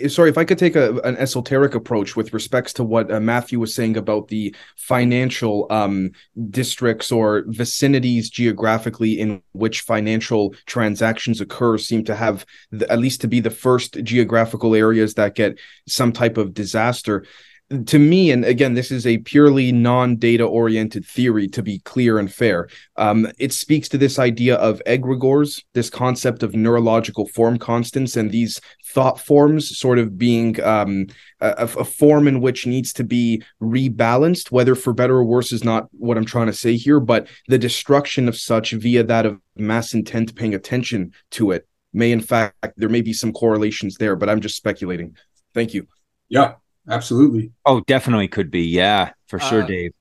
[0.08, 3.58] sorry, if I could take a, an esoteric approach with respects to what uh, Matthew
[3.58, 6.12] was saying about the financial um,
[6.50, 13.20] districts or vicinities geographically in which financial transactions occur, seem to have the, at least
[13.22, 17.24] to be the first geographical areas that get some type of disaster
[17.86, 22.18] to me, and again, this is a purely non data oriented theory to be clear
[22.18, 22.68] and fair.
[22.96, 28.32] Um, it speaks to this idea of egregores, this concept of neurological form constants, and
[28.32, 31.06] these thought forms sort of being um,
[31.40, 35.62] a, a, form in which needs to be rebalanced, whether for better or worse is
[35.62, 39.40] not what I'm trying to say here, but the destruction of such via that of
[39.54, 44.16] mass intent paying attention to it may, in fact, there may be some correlations there,
[44.16, 45.16] but I'm just speculating.
[45.54, 45.86] Thank you.
[46.28, 46.54] Yeah,
[46.88, 47.52] absolutely.
[47.66, 48.62] Oh, definitely could be.
[48.62, 49.92] Yeah, for sure, uh, Dave.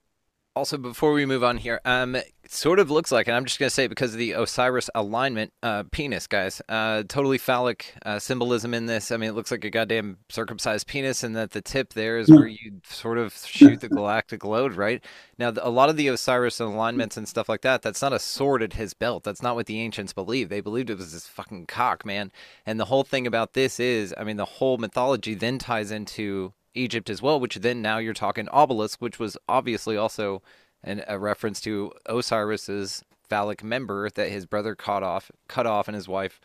[0.56, 2.18] Also, before we move on here, um,
[2.50, 5.54] sort of looks like, and I'm just gonna say it because of the Osiris alignment,
[5.64, 9.12] uh, penis, guys, uh, totally phallic uh, symbolism in this.
[9.12, 12.30] I mean, it looks like a goddamn circumcised penis, and that the tip there is
[12.30, 15.02] where you sort of shoot the galactic load, right?
[15.38, 18.62] Now, a lot of the Osiris alignments and stuff like that, that's not a sword
[18.62, 19.24] at his belt.
[19.24, 20.50] That's not what the ancients believed.
[20.50, 22.34] They believed it was this fucking cock, man.
[22.66, 26.54] And the whole thing about this is, I mean, the whole mythology then ties into
[26.80, 30.42] Egypt as well, which then now you're talking obelisk, which was obviously also
[30.84, 35.96] an, a reference to Osiris's phallic member that his brother cut off, cut off, and
[35.96, 36.40] his wife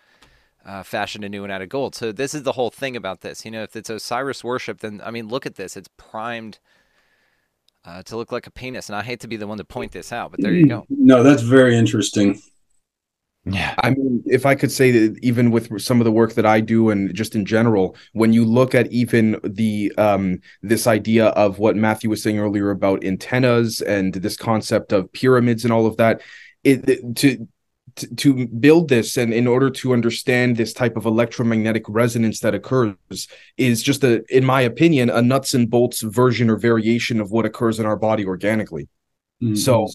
[0.67, 1.95] uh, fashioned a new one out of gold.
[1.95, 3.45] So this is the whole thing about this.
[3.45, 6.59] You know, if it's Osiris worship, then I mean, look at this; it's primed.
[7.87, 9.93] Uh, to look like a penis, and I hate to be the one to point
[9.93, 10.87] this out, but there you go.
[10.89, 12.41] No, that's very interesting.
[13.47, 13.75] Yeah.
[13.79, 16.61] I mean, if I could say that even with some of the work that I
[16.61, 21.59] do and just in general, when you look at even the um this idea of
[21.59, 25.99] what Matthew was saying earlier about antennas and this concept of pyramids and all of
[25.99, 26.23] that,
[26.63, 27.47] it, it to
[28.17, 33.29] to build this and in order to understand this type of electromagnetic resonance that occurs
[33.57, 37.47] is just a in my opinion a nuts and bolts version or variation of what
[37.47, 38.89] occurs in our body organically
[39.41, 39.55] mm-hmm.
[39.55, 39.87] so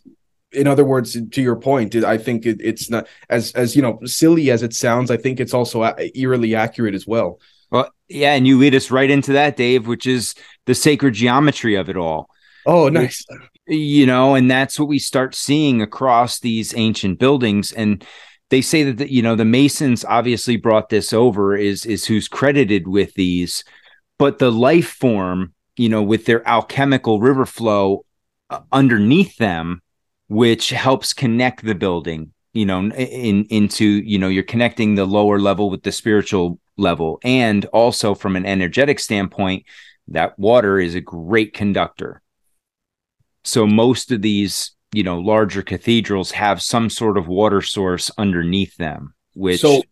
[0.52, 4.00] in other words to your point i think it, it's not as as you know
[4.06, 5.84] silly as it sounds i think it's also
[6.16, 7.40] eerily accurate as well.
[7.72, 10.34] Well yeah and you lead us right into that dave which is
[10.66, 12.30] the sacred geometry of it all.
[12.66, 13.26] Oh nice.
[13.68, 17.72] you know and that's what we start seeing across these ancient buildings.
[17.72, 18.06] And
[18.50, 22.28] they say that the, you know the masons obviously brought this over is is who's
[22.28, 23.64] credited with these.
[24.18, 28.06] But the life form you know with their alchemical river flow
[28.50, 29.82] uh, underneath them
[30.30, 35.40] which helps connect the building you know in into you know you're connecting the lower
[35.40, 37.20] level with the spiritual level.
[37.24, 39.66] And also from an energetic standpoint
[40.08, 42.22] that water is a great conductor.
[43.44, 48.76] So most of these you know larger cathedrals have some sort of water source underneath
[48.78, 49.84] them which so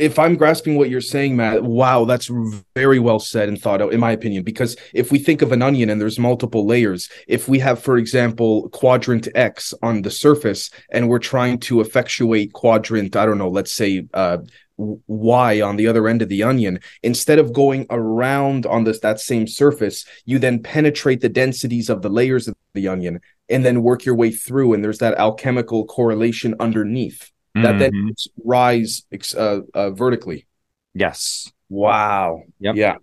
[0.00, 2.30] if I'm grasping what you're saying, Matt, wow, that's
[2.74, 4.42] very well said and thought out, in my opinion.
[4.42, 7.98] Because if we think of an onion and there's multiple layers, if we have, for
[7.98, 13.50] example, quadrant X on the surface and we're trying to effectuate quadrant, I don't know,
[13.50, 14.38] let's say uh,
[14.78, 19.20] Y on the other end of the onion, instead of going around on this that
[19.20, 23.82] same surface, you then penetrate the densities of the layers of the onion and then
[23.82, 24.72] work your way through.
[24.72, 28.48] And there's that alchemical correlation underneath that then Mm-hmm.
[28.48, 29.04] rise
[29.36, 30.46] uh, uh, vertically.
[30.94, 31.50] Yes.
[31.68, 32.42] Wow.
[32.60, 32.76] Yep.
[32.76, 32.96] Yeah.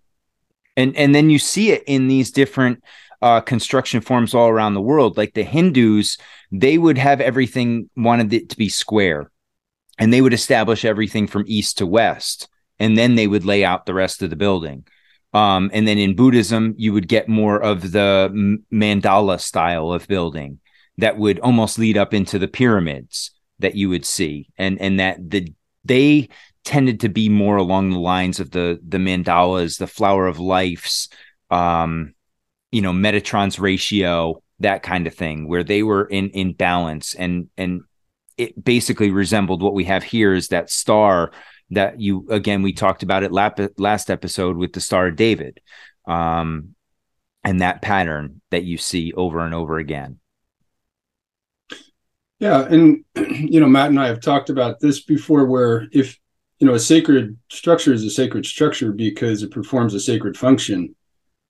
[0.75, 2.83] And and then you see it in these different
[3.21, 5.17] uh, construction forms all around the world.
[5.17, 6.17] Like the Hindus,
[6.51, 9.31] they would have everything wanted it to be square,
[9.97, 12.47] and they would establish everything from east to west,
[12.79, 14.85] and then they would lay out the rest of the building.
[15.33, 18.31] Um, and then in Buddhism, you would get more of the
[18.71, 20.59] mandala style of building
[20.97, 25.29] that would almost lead up into the pyramids that you would see, and and that
[25.29, 25.53] the
[25.85, 26.29] they
[26.63, 31.09] tended to be more along the lines of the the mandalas, the flower of life's,
[31.49, 32.13] um,
[32.71, 37.49] you know, Metatron's ratio, that kind of thing, where they were in in balance and
[37.57, 37.81] and
[38.37, 41.31] it basically resembled what we have here is that star
[41.71, 45.59] that you again we talked about it lap, last episode with the star of David,
[46.07, 46.75] um,
[47.43, 50.19] and that pattern that you see over and over again.
[52.39, 56.17] Yeah, and you know, Matt and I have talked about this before where if
[56.59, 60.95] you know, a sacred structure is a sacred structure because it performs a sacred function.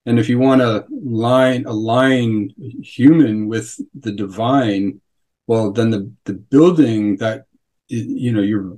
[0.05, 5.01] And if you want to line align human with the divine,
[5.47, 7.45] well, then the the building that
[7.87, 8.77] you know you're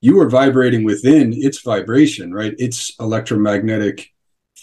[0.00, 2.54] you are vibrating within its vibration, right?
[2.58, 4.12] Its electromagnetic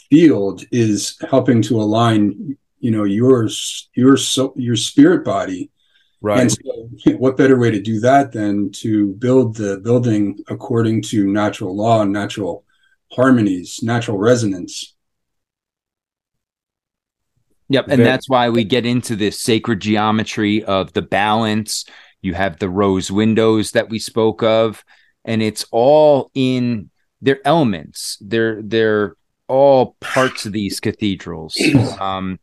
[0.09, 3.49] field is helping to align, you know, your
[3.93, 5.69] your so your spirit body
[6.21, 6.41] Right.
[6.41, 11.25] and so, what better way to do that than to build the building according to
[11.25, 12.65] natural law and natural
[13.12, 14.95] harmonies, natural resonance?
[17.69, 17.86] Yep.
[17.88, 21.86] And that's why we get into this sacred geometry of the balance.
[22.21, 24.84] You have the rose windows that we spoke of,
[25.23, 26.89] and it's all in
[27.21, 28.17] their elements.
[28.21, 29.15] They're they're
[29.47, 31.55] all parts of these cathedrals.
[31.99, 32.39] Um,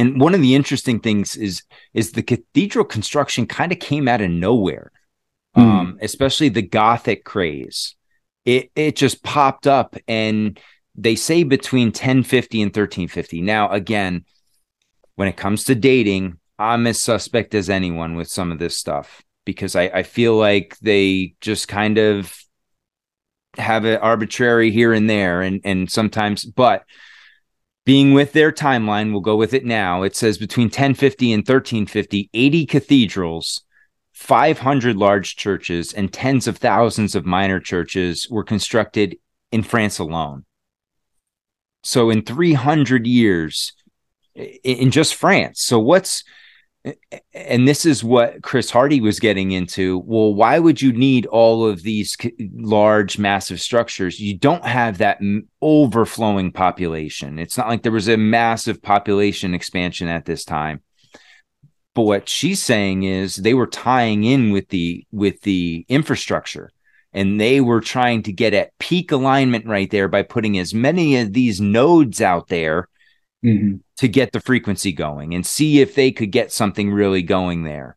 [0.00, 4.20] and one of the interesting things is is the cathedral construction kind of came out
[4.20, 4.90] of nowhere.
[5.56, 7.96] Um, especially the Gothic craze.
[8.44, 10.58] It it just popped up and
[10.94, 13.42] they say between 1050 and 1350.
[13.42, 14.24] Now, again,
[15.16, 19.22] when it comes to dating, I'm as suspect as anyone with some of this stuff
[19.44, 22.34] because I, I feel like they just kind of
[23.56, 26.84] have it arbitrary here and there and and sometimes but
[27.90, 32.30] being with their timeline we'll go with it now it says between 1050 and 1350
[32.32, 33.62] 80 cathedrals
[34.12, 39.16] 500 large churches and tens of thousands of minor churches were constructed
[39.50, 40.44] in France alone
[41.82, 43.72] so in 300 years
[44.34, 45.62] in just France.
[45.62, 46.24] So what's
[47.34, 49.98] and this is what Chris Hardy was getting into.
[49.98, 52.16] Well, why would you need all of these
[52.54, 54.18] large, massive structures?
[54.18, 55.20] You don't have that
[55.60, 57.38] overflowing population.
[57.38, 60.82] It's not like there was a massive population expansion at this time.
[61.94, 66.70] But what she's saying is they were tying in with the with the infrastructure
[67.12, 71.16] and they were trying to get at peak alignment right there by putting as many
[71.16, 72.88] of these nodes out there
[73.42, 77.96] to get the frequency going and see if they could get something really going there.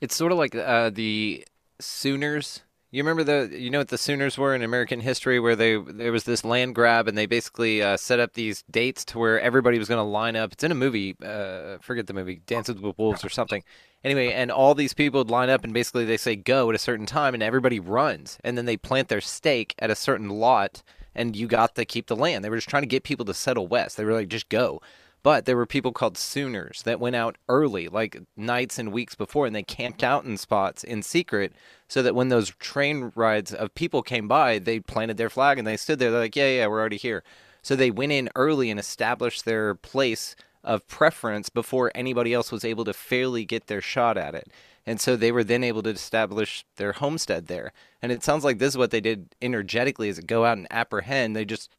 [0.00, 1.46] It's sort of like uh, the
[1.80, 2.62] Sooners.
[2.90, 6.12] You remember the you know what the Sooners were in American history, where they there
[6.12, 9.78] was this land grab and they basically uh, set up these dates to where everybody
[9.78, 10.52] was going to line up.
[10.52, 11.16] It's in a movie.
[11.22, 13.62] Uh, forget the movie, Dances with Wolves or something.
[14.04, 16.78] Anyway, and all these people would line up and basically they say go at a
[16.78, 20.82] certain time and everybody runs and then they plant their stake at a certain lot
[21.16, 22.44] and you got to keep the land.
[22.44, 23.96] They were just trying to get people to settle west.
[23.96, 24.80] They were like just go.
[25.22, 29.44] But there were people called Sooners that went out early, like nights and weeks before,
[29.44, 31.52] and they camped out in spots in secret
[31.88, 35.66] so that when those train rides of people came by, they planted their flag and
[35.66, 36.12] they stood there.
[36.12, 37.24] They're like, yeah, yeah, we're already here.
[37.60, 42.64] So they went in early and established their place of preference before anybody else was
[42.64, 44.48] able to fairly get their shot at it.
[44.86, 47.72] And so they were then able to establish their homestead there.
[48.00, 51.34] And it sounds like this is what they did energetically is go out and apprehend.
[51.34, 51.70] They just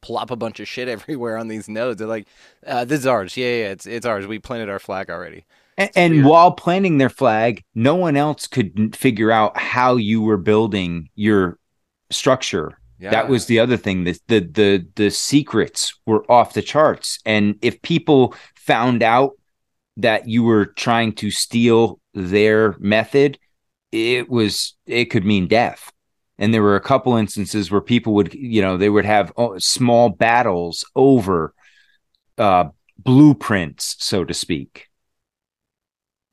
[0.00, 1.98] plop a bunch of shit everywhere on these nodes.
[1.98, 2.26] They're like,
[2.66, 3.36] uh, this is ours.
[3.36, 4.26] Yeah, yeah, it's, it's ours.
[4.26, 5.44] We planted our flag already.
[5.78, 10.36] And, and while planting their flag, no one else could figure out how you were
[10.36, 11.58] building your
[12.10, 12.78] structure.
[12.98, 13.10] Yeah.
[13.10, 14.04] That was the other thing.
[14.04, 17.18] The, the the the secrets were off the charts.
[17.24, 19.32] And if people found out
[19.96, 23.38] that you were trying to steal their method,
[23.92, 25.92] it was it could mean death.
[26.38, 29.58] and there were a couple instances where people would you know they would have oh,
[29.58, 31.54] small battles over
[32.38, 32.64] uh
[32.98, 34.88] blueprints so to speak.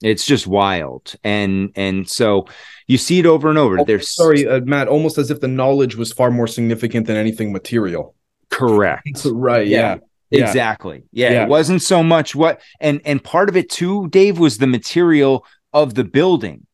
[0.01, 1.15] It's just wild.
[1.23, 2.45] And and so
[2.87, 3.83] you see it over and over.
[3.83, 7.51] There's sorry uh, matt almost as if the knowledge was far more significant than anything
[7.51, 8.15] material.
[8.49, 9.07] Correct.
[9.25, 9.97] Right yeah,
[10.29, 10.43] yeah.
[10.45, 11.03] exactly.
[11.11, 14.57] Yeah, yeah, it wasn't so much what and and part of it too dave was
[14.59, 16.65] the material of the building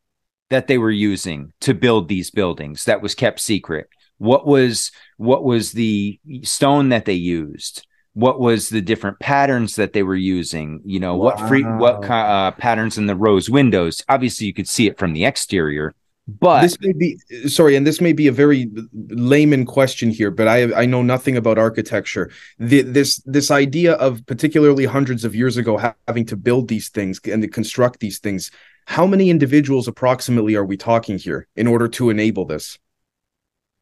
[0.49, 3.89] that they were using to build these buildings that was kept secret?
[4.17, 7.85] What was what was the stone that they used?
[8.13, 10.81] What was the different patterns that they were using?
[10.85, 11.25] You know wow.
[11.25, 14.03] what free what uh, patterns in the rose windows?
[14.07, 15.93] Obviously you could see it from the exterior
[16.27, 17.17] but this may be
[17.47, 18.69] sorry and this may be a very
[19.09, 22.31] layman question here but i i know nothing about architecture.
[22.59, 25.77] The, this this idea of particularly hundreds of years ago
[26.07, 28.51] having to build these things and to construct these things
[28.85, 32.77] how many individuals approximately are we talking here in order to enable this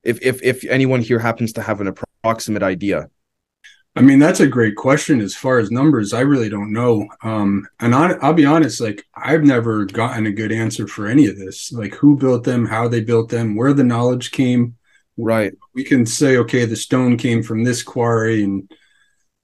[0.04, 3.10] if if if anyone here happens to have an approximate idea
[3.96, 5.20] I mean, that's a great question.
[5.20, 7.10] As far as numbers, I really don't know.
[7.24, 11.26] Um, and I, I'll be honest, like I've never gotten a good answer for any
[11.28, 11.74] of this.
[11.74, 14.78] Like who built them, how they built them, where the knowledge came.
[15.18, 15.54] Right.
[15.74, 18.72] We can say, okay, the stone came from this quarry, and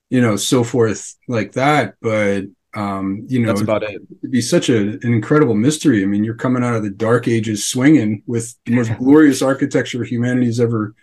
[0.10, 1.96] you know, so forth like that.
[2.02, 2.46] But
[2.76, 4.02] um, you know, that's about it.
[4.20, 6.04] It'd be such a, an incredible mystery.
[6.04, 10.04] I mean, you're coming out of the dark ages swinging with the most glorious architecture
[10.04, 10.94] humanity's ever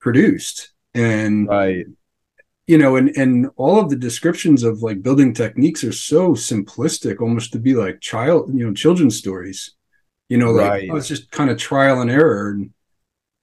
[0.00, 1.86] produced, and right
[2.66, 7.20] you know and and all of the descriptions of like building techniques are so simplistic
[7.20, 9.74] almost to be like child you know children's stories
[10.28, 10.88] you know like right.
[10.90, 12.70] oh, it's just kind of trial and error and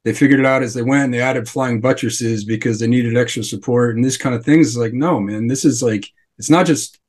[0.06, 3.18] they figured it out as they went and they added flying buttresses because they needed
[3.18, 6.08] extra support and this kind of things like no man this is like
[6.38, 7.00] it's not just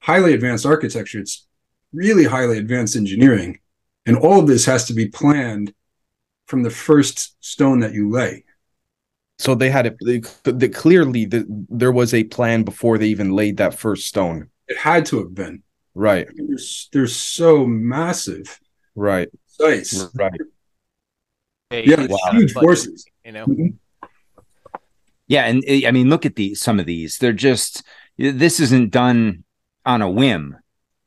[0.00, 1.20] highly advanced architecture.
[1.20, 1.46] It's
[1.92, 3.60] really highly advanced engineering.
[4.06, 5.72] And all of this has to be planned
[6.46, 8.44] from the first stone that you lay.
[9.38, 13.56] So they had it the, clearly the, there was a plan before they even laid
[13.56, 14.50] that first stone.
[14.68, 15.62] It had to have been.
[15.94, 16.26] Right.
[16.28, 16.58] I mean, they're,
[16.92, 18.60] they're so massive
[18.94, 19.28] right.
[19.46, 20.40] size right.
[21.70, 22.18] Yeah wow.
[22.32, 23.04] huge forces.
[23.24, 23.46] you know?
[23.46, 24.06] Mm-hmm.
[25.28, 27.18] yeah and i mean look at these some of these.
[27.18, 27.82] They're just
[28.18, 29.44] this isn't done
[29.86, 30.56] on a whim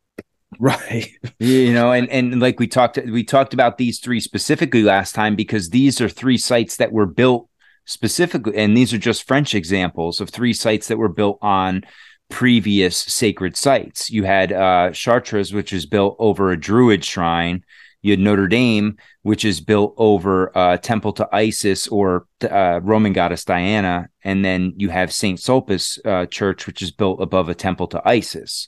[0.59, 1.09] right
[1.39, 5.35] you know and and like we talked we talked about these three specifically last time
[5.35, 7.49] because these are three sites that were built
[7.85, 11.83] specifically, and these are just French examples of three sites that were built on
[12.29, 14.09] previous sacred sites.
[14.09, 17.63] You had uh, Chartres, which is built over a Druid shrine.
[18.03, 23.13] You had Notre Dame, which is built over a temple to Isis or uh, Roman
[23.13, 27.55] goddess Diana, and then you have Saint Sulpice uh, Church, which is built above a
[27.55, 28.67] temple to Isis.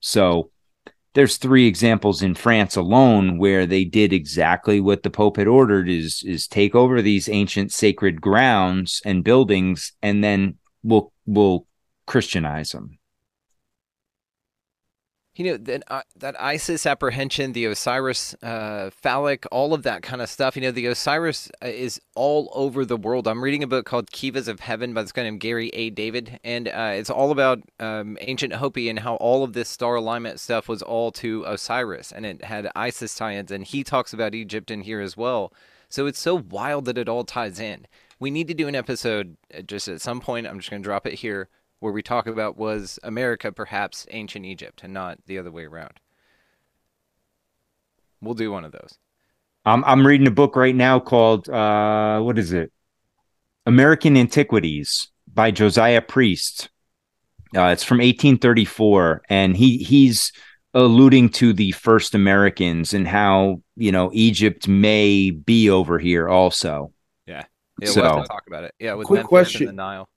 [0.00, 0.50] So
[1.14, 5.88] there's three examples in France alone where they did exactly what the Pope had ordered
[5.88, 11.66] is is take over these ancient sacred grounds and buildings and then we'll we'll
[12.06, 12.95] Christianize them
[15.36, 20.22] you know that uh, that Isis apprehension, the Osiris uh, phallic, all of that kind
[20.22, 20.56] of stuff.
[20.56, 23.28] You know, the Osiris uh, is all over the world.
[23.28, 25.90] I'm reading a book called Kivas of Heaven by this guy named Gary A.
[25.90, 29.96] David, and uh, it's all about um, ancient Hopi and how all of this star
[29.96, 34.34] alignment stuff was all to Osiris, and it had Isis tie-ins, and he talks about
[34.34, 35.52] Egypt in here as well.
[35.90, 37.86] So it's so wild that it all ties in.
[38.18, 40.46] We need to do an episode uh, just at some point.
[40.46, 44.44] I'm just going to drop it here where we talk about was America perhaps ancient
[44.44, 46.00] Egypt and not the other way around.
[48.20, 48.98] We'll do one of those.
[49.64, 52.72] I'm I'm reading a book right now called uh, what is it?
[53.66, 56.70] American Antiquities by Josiah Priest.
[57.54, 60.32] Uh, it's from 1834, and he he's
[60.74, 66.92] alluding to the first Americans and how you know Egypt may be over here also.
[67.26, 67.44] Yeah,
[67.80, 67.88] yeah.
[67.88, 68.74] So, we'll talk about it.
[68.78, 69.66] Yeah, with quick Memphis question.
[69.66, 70.08] the Nile.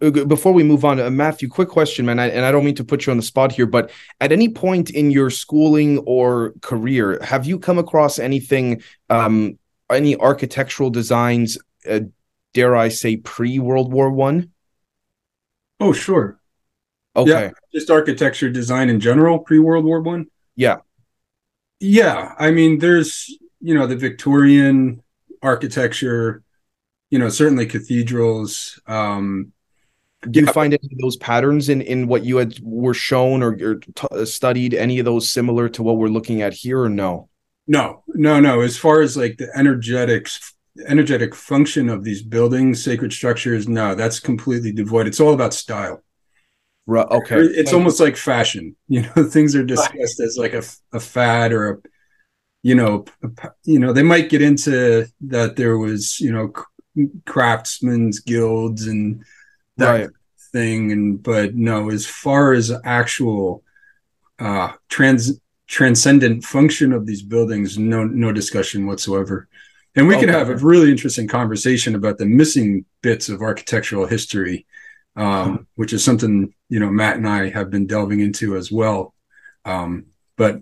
[0.00, 2.84] Before we move on, uh, Matthew, quick question, man, I, and I don't mean to
[2.84, 3.90] put you on the spot here, but
[4.20, 9.58] at any point in your schooling or career, have you come across anything, um,
[9.90, 12.00] any architectural designs, uh,
[12.54, 14.52] dare I say, pre World War One?
[15.80, 16.40] Oh, sure.
[17.14, 17.30] Okay.
[17.30, 20.26] Yeah, just architecture design in general, pre World War One.
[20.56, 20.78] Yeah.
[21.78, 25.02] Yeah, I mean, there's you know the Victorian
[25.42, 26.42] architecture,
[27.10, 28.80] you know, certainly cathedrals.
[28.86, 29.52] Um,
[30.28, 33.56] do you find any of those patterns in in what you had were shown or,
[33.62, 36.88] or t- uh, studied any of those similar to what we're looking at here or
[36.88, 37.28] no?
[37.66, 38.02] No.
[38.08, 38.60] No no.
[38.60, 40.54] As far as like the energetics
[40.86, 45.06] energetic function of these buildings sacred structures no that's completely devoid.
[45.06, 46.02] It's all about style.
[46.86, 47.38] Right okay.
[47.38, 48.76] It's almost like fashion.
[48.88, 50.62] You know things are discussed as like a,
[50.92, 51.76] a fad or a
[52.62, 53.04] you know,
[53.64, 56.52] you know, they might get into that there was, you know,
[57.24, 59.24] craftsmen's guilds and
[59.80, 60.10] that Right.
[60.52, 63.64] thing, and but no, as far as actual
[64.38, 69.48] uh trans transcendent function of these buildings, no no discussion whatsoever.
[69.96, 74.66] And we could have a really interesting conversation about the missing bits of architectural history,
[75.16, 79.14] um, which is something you know Matt and I have been delving into as well.
[79.64, 80.06] Um,
[80.36, 80.60] but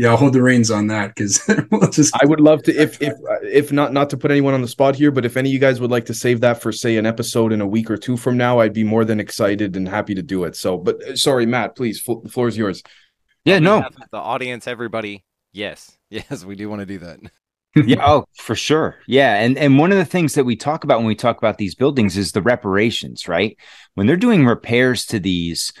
[0.00, 2.16] yeah, I'll hold the reins on that because we'll just.
[2.22, 4.96] I would love to, if if if not not to put anyone on the spot
[4.96, 7.04] here, but if any of you guys would like to save that for say an
[7.04, 10.14] episode in a week or two from now, I'd be more than excited and happy
[10.14, 10.56] to do it.
[10.56, 12.82] So, but uh, sorry, Matt, please, fl- the floor is yours.
[13.44, 13.88] Yeah, On no.
[14.10, 15.22] The audience, everybody.
[15.52, 17.20] Yes, yes, we do want to do that.
[17.86, 20.98] yeah oh for sure yeah and and one of the things that we talk about
[20.98, 23.56] when we talk about these buildings is the reparations right
[23.94, 25.72] when they're doing repairs to these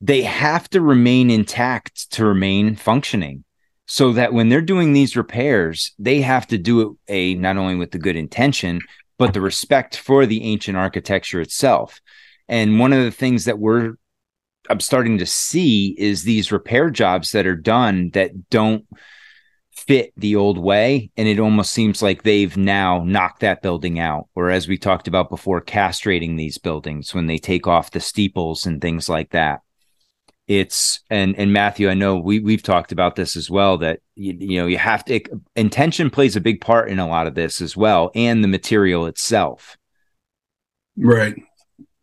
[0.00, 3.44] they have to remain intact to remain functioning
[3.86, 7.74] so that when they're doing these repairs they have to do it a not only
[7.74, 8.80] with the good intention
[9.18, 12.00] but the respect for the ancient architecture itself.
[12.48, 13.94] And one of the things that we're
[14.70, 18.86] i'm starting to see is these repair jobs that are done that don't
[19.76, 21.10] fit the old way.
[21.16, 24.28] And it almost seems like they've now knocked that building out.
[24.34, 28.66] Or as we talked about before castrating these buildings when they take off the steeples
[28.66, 29.60] and things like that
[30.46, 34.36] it's and and Matthew I know we we've talked about this as well that you,
[34.38, 35.20] you know you have to
[35.56, 39.06] intention plays a big part in a lot of this as well and the material
[39.06, 39.78] itself
[40.96, 41.34] Right.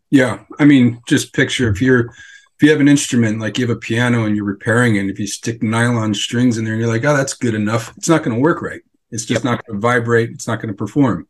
[0.09, 0.43] Yeah.
[0.59, 3.79] I mean, just picture if you're if you have an instrument like you have a
[3.79, 6.91] piano and you're repairing it, and if you stick nylon strings in there and you're
[6.91, 8.81] like, oh, that's good enough, it's not going to work right.
[9.09, 10.29] It's just not going to vibrate.
[10.29, 11.27] It's not going to perform.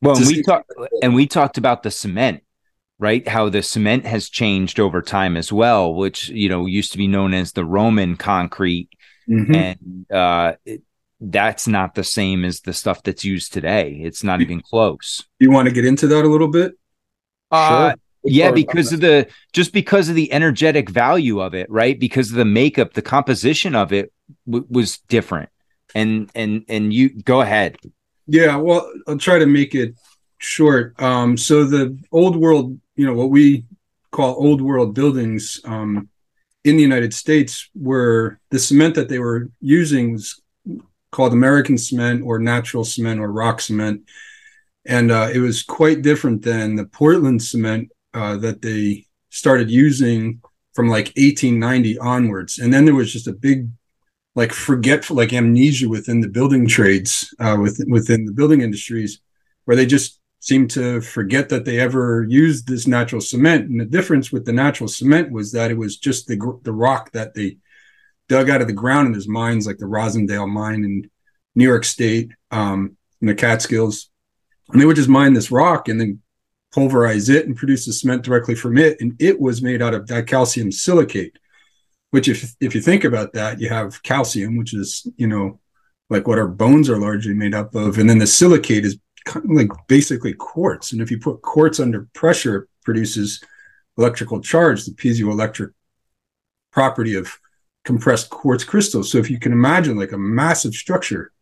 [0.00, 0.72] Well, and we talked
[1.02, 2.42] and we talked about the cement,
[2.98, 3.26] right?
[3.26, 7.06] How the cement has changed over time as well, which you know used to be
[7.06, 8.88] known as the Roman concrete,
[9.28, 9.54] Mhm.
[9.54, 10.82] and uh, it,
[11.20, 14.00] that's not the same as the stuff that's used today.
[14.02, 15.24] It's not even close.
[15.40, 16.74] You want to get into that a little bit?
[17.50, 17.94] Uh,
[18.24, 21.98] yeah, because of the just because of the energetic value of it, right?
[21.98, 24.12] Because of the makeup, the composition of it
[24.46, 25.48] w- was different.
[25.94, 27.78] And and and you go ahead.
[28.26, 29.94] Yeah, well, I'll try to make it
[30.38, 31.00] short.
[31.00, 33.64] Um, so the old world, you know, what we
[34.10, 36.08] call old world buildings um,
[36.64, 40.42] in the United States were the cement that they were using was
[41.12, 44.02] called American cement or natural cement or rock cement.
[44.84, 50.42] And uh, it was quite different than the Portland cement uh, that they started using
[50.74, 52.58] from like 1890 onwards.
[52.58, 53.68] And then there was just a big
[54.34, 59.20] like forgetful like amnesia within the building trades uh within within the building industries
[59.64, 63.68] where they just seem to forget that they ever used this natural cement.
[63.68, 67.12] And the difference with the natural cement was that it was just the the rock
[67.12, 67.58] that they
[68.28, 71.10] dug out of the ground in those mines like the Rosendale mine in
[71.54, 74.10] New York State um in the Catskills.
[74.70, 76.20] And they would just mine this rock and then
[76.72, 79.00] pulverize it and produce the cement directly from it.
[79.00, 81.38] And it was made out of dicalcium silicate
[82.10, 85.60] which if if you think about that you have calcium which is you know
[86.10, 87.98] like what our bones are largely made up of.
[87.98, 88.98] And then the silicate is
[89.28, 90.92] kind of like basically quartz.
[90.92, 93.42] And if you put quartz under pressure it produces
[93.96, 95.72] electrical charge the piezoelectric
[96.72, 97.38] property of
[97.84, 99.10] compressed quartz crystals.
[99.10, 101.32] So if you can imagine like a massive structure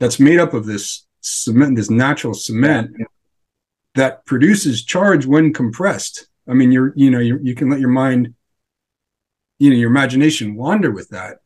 [0.00, 2.90] that's made up of this cement this natural cement
[3.94, 6.26] that produces charge when compressed.
[6.48, 8.34] I mean you're you know you you can let your mind
[9.58, 11.38] you know your imagination wander with that.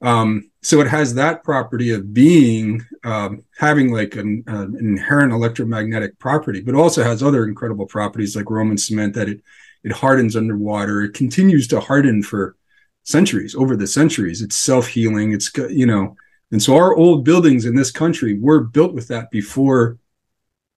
[0.00, 6.18] Um so it has that property of being um having like an, an inherent electromagnetic
[6.18, 9.42] property but also has other incredible properties like roman cement that it
[9.84, 11.02] it hardens underwater.
[11.02, 12.56] It continues to harden for
[13.04, 14.42] centuries over the centuries.
[14.42, 15.32] It's self-healing.
[15.32, 16.16] It's you know
[16.50, 19.98] and so our old buildings in this country were built with that before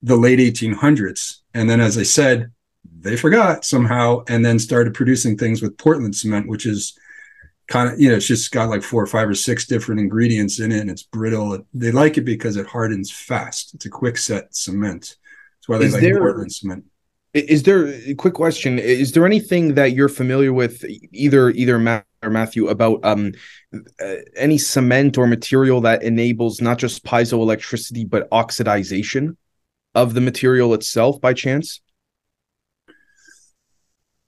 [0.02, 2.50] the late 1800s and then as i said
[3.00, 6.98] they forgot somehow and then started producing things with Portland cement, which is
[7.68, 10.60] kind of, you know, it's just got like four or five or six different ingredients
[10.60, 11.66] in it and it's brittle.
[11.74, 13.74] They like it because it hardens fast.
[13.74, 15.16] It's a quick set cement.
[15.58, 16.84] That's why they Is like there- Portland cement.
[17.34, 18.78] Is there a quick question?
[18.78, 23.32] Is there anything that you're familiar with, either either Matt or Matthew, about um
[23.74, 29.36] uh, any cement or material that enables not just piezoelectricity but oxidization
[29.94, 31.82] of the material itself by chance?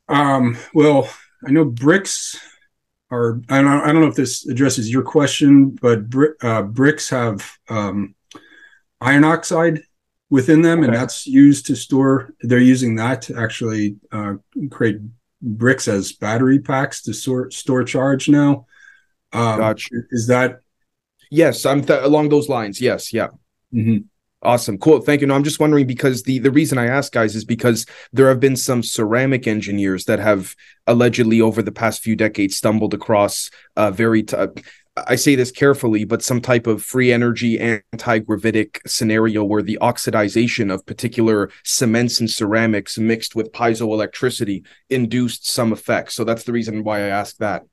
[0.08, 1.08] Um, well,
[1.46, 2.36] I know bricks
[3.10, 7.08] are, I don't, I don't know if this addresses your question, but bri- uh, bricks
[7.10, 8.14] have um,
[9.00, 9.82] iron oxide
[10.30, 14.34] within them, and that's used to store, they're using that to actually uh,
[14.70, 14.98] create
[15.40, 18.66] bricks as battery packs to store, store charge now.
[19.32, 19.94] Um, Gotcha.
[20.10, 20.60] Is that
[21.30, 22.80] Yes, I'm th- along those lines.
[22.80, 23.28] Yes, yeah.
[23.74, 23.98] Mm-hmm.
[24.40, 25.00] Awesome, cool.
[25.00, 25.26] Thank you.
[25.26, 28.38] No, I'm just wondering because the the reason I ask guys is because there have
[28.38, 30.54] been some ceramic engineers that have
[30.86, 34.36] allegedly over the past few decades stumbled across a very t-
[35.06, 37.58] I say this carefully, but some type of free energy
[37.92, 45.72] anti-gravitic scenario where the oxidization of particular cements and ceramics mixed with piezoelectricity induced some
[45.72, 46.14] effects.
[46.14, 47.64] So that's the reason why I asked that.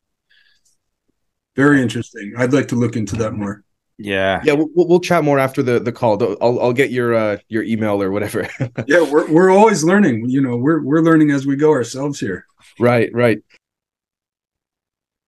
[1.55, 2.33] Very interesting.
[2.37, 3.63] I'd like to look into that more.
[3.97, 6.21] Yeah, yeah, we'll, we'll chat more after the the call.
[6.41, 8.47] I'll I'll get your uh your email or whatever.
[8.87, 10.29] yeah, we're we're always learning.
[10.29, 12.45] You know, we're we're learning as we go ourselves here.
[12.77, 13.41] Right, right.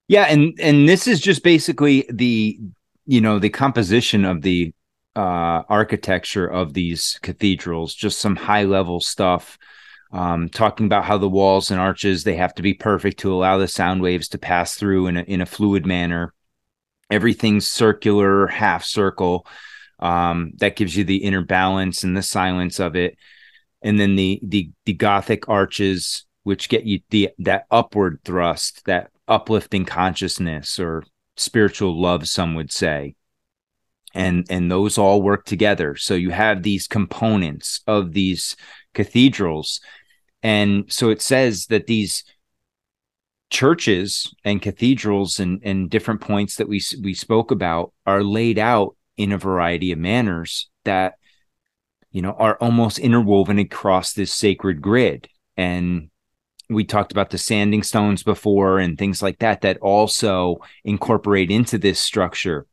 [0.09, 2.59] Yeah, and and this is just basically the
[3.05, 4.74] you know the composition of the
[5.15, 7.95] uh, architecture of these cathedrals.
[7.95, 9.57] Just some high level stuff.
[10.11, 13.57] Um, talking about how the walls and arches they have to be perfect to allow
[13.57, 16.34] the sound waves to pass through in a, in a fluid manner.
[17.10, 19.47] Everything's circular, half circle.
[19.99, 23.18] Um, that gives you the inner balance and the silence of it.
[23.82, 29.12] And then the the the Gothic arches, which get you the that upward thrust, that
[29.28, 31.03] uplifting consciousness or
[31.36, 33.16] spiritual love some would say
[34.14, 38.55] and and those all work together so you have these components of these
[38.93, 39.80] cathedrals
[40.41, 42.24] and so it says that these
[43.50, 48.95] churches and cathedrals and and different points that we we spoke about are laid out
[49.16, 51.16] in a variety of manners that
[52.12, 55.30] you know are almost interwoven across this sacred grid.
[55.56, 56.10] And
[56.70, 61.78] we talked about the sanding stones before and things like that that also incorporate into
[61.78, 62.68] this structure.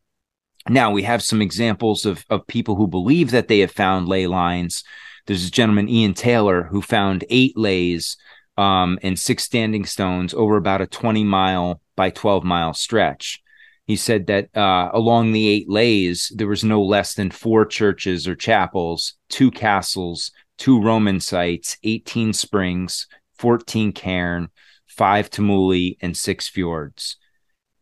[0.68, 4.26] Now we have some examples of of people who believe that they have found ley
[4.26, 4.82] lines.
[5.26, 8.16] There's a gentleman ian taylor who found eight leys
[8.56, 13.40] um, and six standing stones over about a 20 mile by 12 mile stretch
[13.86, 18.26] he said that uh, along the eight leys, there was no less than four churches
[18.26, 23.06] or chapels two castles two roman sites 18 springs
[23.38, 24.48] 14 cairn,
[24.86, 27.16] five tumuli, and six fjords.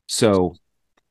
[0.06, 0.56] So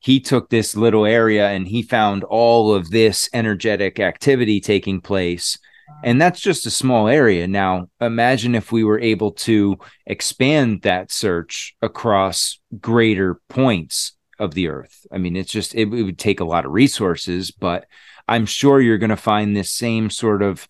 [0.00, 5.58] he took this little area and he found all of this energetic activity taking place.
[6.04, 7.46] And that's just a small area.
[7.46, 14.68] Now, imagine if we were able to expand that search across greater points of the
[14.68, 15.06] earth.
[15.12, 17.86] I mean, it's just, it, it would take a lot of resources, but
[18.26, 20.66] I'm sure you're going to find this same sort of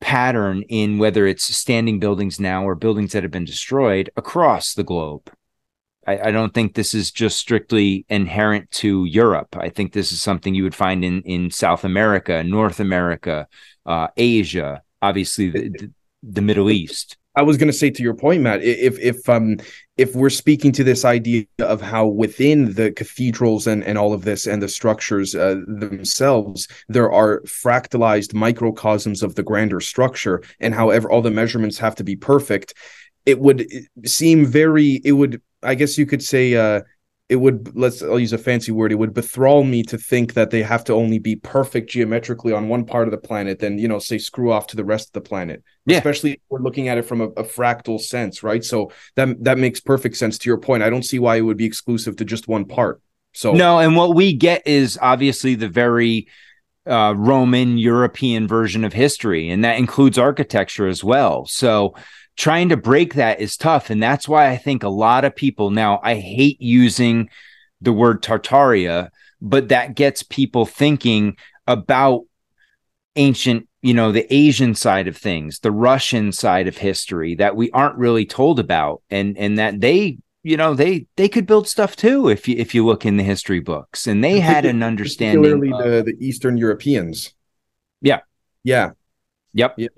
[0.00, 4.84] pattern in whether it's standing buildings now or buildings that have been destroyed across the
[4.84, 5.30] globe.
[6.06, 9.56] I, I, don't think this is just strictly inherent to Europe.
[9.56, 13.46] I think this is something you would find in in South America, North America,
[13.86, 15.90] uh, Asia, obviously the,
[16.22, 17.16] the Middle East.
[17.34, 19.58] I was going to say to your point, Matt, if if um
[19.96, 24.24] if we're speaking to this idea of how within the cathedrals and and all of
[24.24, 30.74] this and the structures uh, themselves there are fractalized microcosms of the grander structure, and
[30.74, 32.74] however all the measurements have to be perfect,
[33.24, 33.66] it would
[34.04, 35.00] seem very.
[35.04, 36.54] It would, I guess, you could say.
[36.54, 36.82] Uh,
[37.32, 38.92] it would let's I'll use a fancy word.
[38.92, 42.68] It would bethrall me to think that they have to only be perfect geometrically on
[42.68, 45.12] one part of the planet, then you know, say screw off to the rest of
[45.14, 45.62] the planet.
[45.86, 45.96] Yeah.
[45.96, 48.62] Especially if we're looking at it from a, a, fractal sense, right?
[48.62, 50.82] So that that makes perfect sense to your point.
[50.82, 53.00] I don't see why it would be exclusive to just one part.
[53.32, 56.28] So no, and what we get is obviously the very
[56.86, 61.46] uh, Roman European version of history, and that includes architecture as well.
[61.46, 61.94] So
[62.36, 63.90] trying to break that is tough.
[63.90, 67.28] And that's why I think a lot of people now, I hate using
[67.80, 69.10] the word Tartaria,
[69.40, 72.22] but that gets people thinking about
[73.16, 77.70] ancient, you know, the Asian side of things, the Russian side of history that we
[77.72, 79.02] aren't really told about.
[79.10, 82.74] And and that they you know they they could build stuff too if you if
[82.74, 84.06] you look in the history books.
[84.06, 87.34] And they had an understanding particularly of, the the eastern europeans.
[88.00, 88.20] Yeah.
[88.64, 88.92] Yeah.
[89.54, 89.92] Yep, yep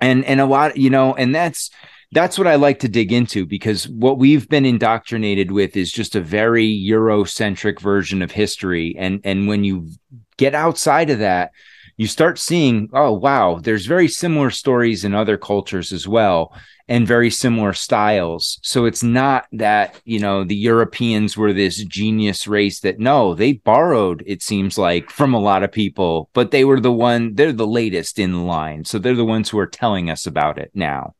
[0.00, 1.70] and and a lot you know and that's
[2.12, 6.14] that's what i like to dig into because what we've been indoctrinated with is just
[6.14, 8.94] a very eurocentric version of history.
[8.98, 9.88] And and when you
[10.36, 11.52] get outside of that
[11.96, 16.52] you start seeing oh wow there's very similar stories in other cultures as well
[16.88, 18.60] and very similar styles.
[18.62, 23.54] So it's not that, you know, the Europeans were this genius race that no, they
[23.54, 27.52] borrowed, it seems like, from a lot of people, but they were the one, they're
[27.52, 28.84] the latest in line.
[28.84, 31.14] So they're the ones who are telling us about it now.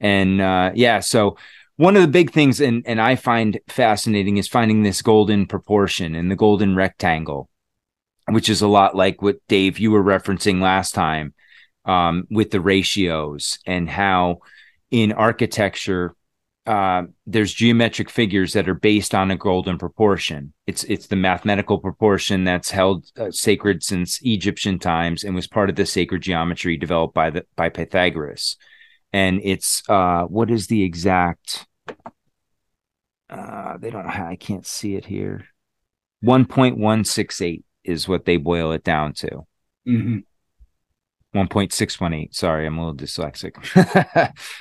[0.00, 1.36] And uh, yeah, so
[1.76, 6.14] one of the big things and and I find fascinating is finding this golden proportion
[6.14, 7.49] and the golden rectangle,
[8.30, 11.34] which is a lot like what Dave you were referencing last time
[11.84, 14.38] um, with the ratios and how
[14.90, 16.14] in architecture
[16.66, 20.52] uh, there's geometric figures that are based on a golden proportion.
[20.66, 25.70] It's it's the mathematical proportion that's held uh, sacred since Egyptian times and was part
[25.70, 28.56] of the sacred geometry developed by the by Pythagoras.
[29.12, 31.66] And it's uh, what is the exact?
[33.28, 34.06] Uh, they don't.
[34.06, 35.46] I can't see it here.
[36.20, 39.46] One point one six eight is what they boil it down to.
[39.86, 40.18] Mm-hmm.
[41.34, 42.34] 1.618.
[42.34, 43.54] Sorry, I'm a little dyslexic.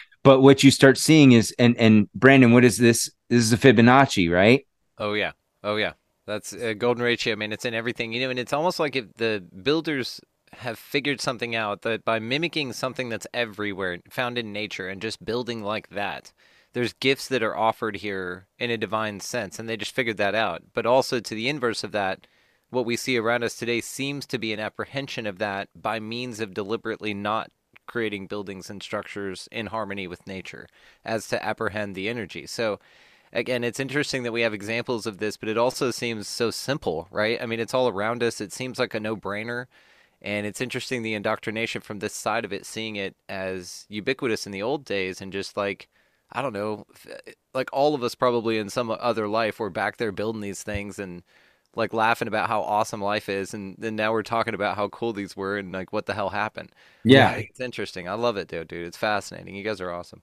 [0.24, 3.12] but what you start seeing is and and Brandon, what is this?
[3.30, 4.66] This is a Fibonacci, right?
[4.98, 5.32] Oh yeah.
[5.64, 5.94] Oh yeah.
[6.26, 7.34] That's a golden ratio.
[7.34, 10.22] I mean, it's in everything, you know, and it's almost like if the builders
[10.54, 15.26] have figured something out that by mimicking something that's everywhere, found in nature, and just
[15.26, 16.32] building like that,
[16.74, 20.36] there's gifts that are offered here in a divine sense, and they just figured that
[20.36, 20.62] out.
[20.74, 22.28] But also to the inverse of that,
[22.70, 26.40] what we see around us today seems to be an apprehension of that by means
[26.40, 27.52] of deliberately not
[27.88, 30.68] creating buildings and structures in harmony with nature
[31.04, 32.46] as to apprehend the energy.
[32.46, 32.80] So
[33.34, 37.08] again, it's interesting that we have examples of this, but it also seems so simple,
[37.10, 37.42] right?
[37.42, 38.40] I mean, it's all around us.
[38.40, 39.66] It seems like a no-brainer.
[40.22, 44.52] And it's interesting the indoctrination from this side of it, seeing it as ubiquitous in
[44.52, 45.88] the old days and just like,
[46.32, 46.86] I don't know,
[47.54, 51.00] like all of us probably in some other life were back there building these things
[51.00, 51.24] and
[51.76, 55.14] like laughing about how awesome life is and then now we're talking about how cool
[55.14, 56.72] these were and like what the hell happened.
[57.04, 57.34] Yeah.
[57.36, 58.08] It's interesting.
[58.08, 58.88] I love it dude dude.
[58.88, 59.56] It's fascinating.
[59.56, 60.22] You guys are awesome.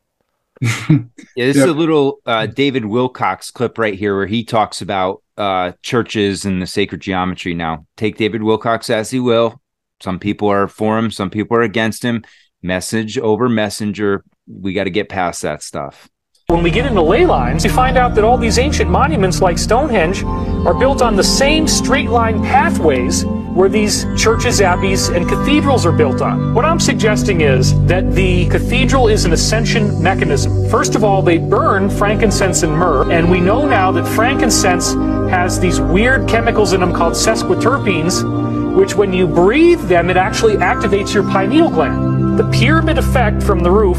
[0.63, 0.99] Yeah
[1.47, 1.57] this yep.
[1.57, 6.45] is a little uh, david wilcock clip right here where he talks about uh, churches
[6.47, 7.55] and the sacred geometry.
[7.55, 9.61] Now take david wilcock as he will.
[10.01, 12.25] Some people are for him some people are against him.
[12.63, 14.25] Message over messenger.
[14.49, 16.09] We got to get past that stuff
[16.49, 19.59] when we get into ley lines, we find out that all these ancient monuments like
[19.59, 25.85] Stonehenge are built on the same straight line pathways where these churches, abbeys, and cathedrals
[25.85, 26.55] are built on.
[26.55, 30.71] What I'm suggesting is that the cathedral is an ascension mechanism.
[30.71, 34.93] First of all, they burn frankincense and myrrh, and we know now that frankincense
[35.31, 40.55] has these weird chemicals in them called sesquiterpenes, which when you breathe them, it actually
[40.55, 42.39] activates your pineal gland.
[42.39, 43.99] The pyramid effect from the roof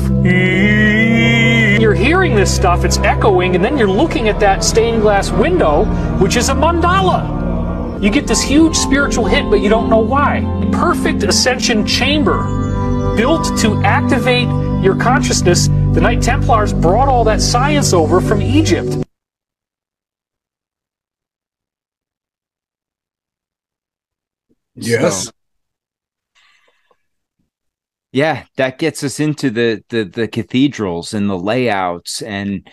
[1.87, 5.85] you're hearing this stuff, it's echoing, and then you're looking at that stained glass window,
[6.17, 8.03] which is a mandala.
[8.03, 10.41] You get this huge spiritual hit, but you don't know why.
[10.73, 14.49] Perfect ascension chamber built to activate
[14.83, 15.69] your consciousness.
[15.93, 18.97] The Knight Templars brought all that science over from Egypt.
[24.75, 25.27] Yes.
[25.27, 25.31] So,
[28.17, 32.21] yeah that gets us into the the, the cathedrals and the layouts.
[32.21, 32.67] And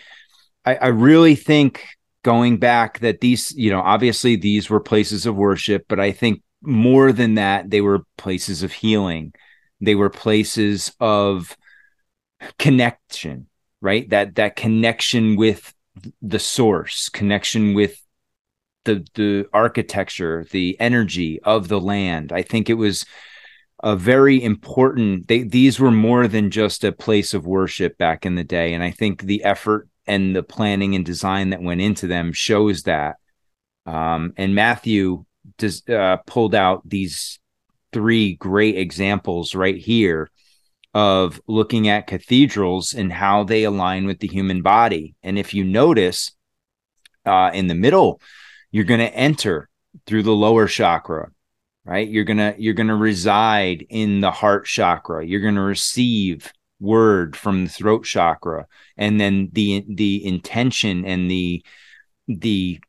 [0.64, 1.86] I, I really think
[2.22, 6.40] going back that these you know obviously these were places of worship but i think
[6.62, 9.34] more than that they were places of healing.
[9.80, 11.56] They were places of
[12.58, 13.48] connection
[13.84, 14.08] right?
[14.08, 15.74] That that connection with
[16.22, 18.00] the source connection with
[18.86, 22.32] the the architecture the energy of the land.
[22.32, 23.04] I think it was
[23.84, 28.34] a very important they these were more than just a place of worship back in
[28.34, 28.72] the day.
[28.72, 32.82] And i think the effort and the planning and design that went into them shows
[32.84, 33.16] that.
[33.86, 35.26] Um, and matthew
[35.58, 37.38] does, uh, pulled out these
[37.92, 40.30] three great examples right here
[40.94, 45.14] of looking at cathedrals and how they align with the human body.
[45.22, 46.32] And if you notice
[47.26, 48.20] uh, in the middle
[48.70, 49.68] you're going to enter
[50.06, 51.30] through the lower chakra
[51.84, 52.08] right?
[52.08, 55.24] You're gonna you're gonna reside in the heart chakra.
[55.24, 58.66] You're gonna receive word from the throat chakra.
[58.96, 61.64] And then the the intention and the
[62.28, 62.80] the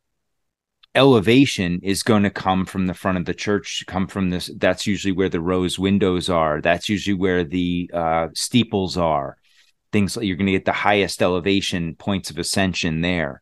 [0.93, 4.87] elevation is going to come from the front of the church come from this that's
[4.87, 6.61] usually where the rose windows are.
[6.61, 9.37] That's usually where the uh, steeples are.
[9.91, 13.41] Things like you're going to get the highest elevation points of ascension there.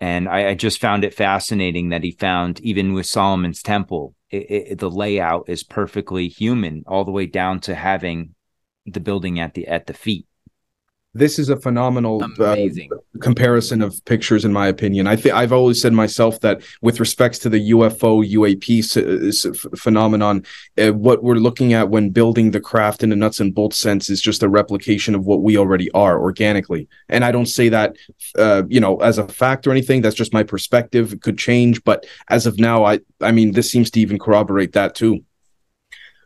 [0.00, 4.36] And I, I just found it fascinating that he found even with solomon's temple it,
[4.50, 8.34] it, the layout is perfectly human all the way down to having
[8.86, 10.26] the building at the at the feet
[11.12, 12.56] this is a phenomenal uh,
[13.20, 15.06] comparison of pictures in my opinion.
[15.06, 20.44] I think i've always said myself that with respects to the ufo uap phenomenon
[20.78, 24.08] uh, what we're looking at when building the craft in a nuts and bolts sense
[24.08, 26.88] is just a replication of what we already are organically.
[27.08, 27.96] And i don't say that
[28.38, 30.02] uh, you know as a fact or anything.
[30.02, 31.12] That's just my perspective.
[31.12, 34.72] It could change but as of now i i mean this seems to even corroborate
[34.72, 35.24] that too.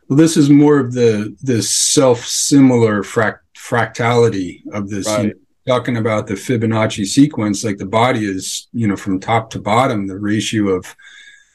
[0.09, 3.39] Well this is more of the the self similar fract
[3.69, 5.07] fractality of this.
[5.07, 5.23] Right.
[5.23, 5.35] You know,
[5.67, 10.07] talking about the Fibonacci sequence, like the body is, you know, from top to bottom,
[10.07, 10.95] the ratio of,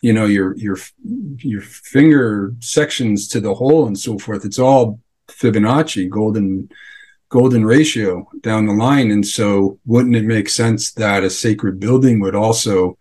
[0.01, 0.77] you know, your your
[1.37, 4.45] your finger sections to the hole and so forth.
[4.45, 6.69] It's all Fibonacci, golden
[7.29, 9.11] golden ratio down the line.
[9.11, 12.97] And so, wouldn't it make sense that a sacred building would also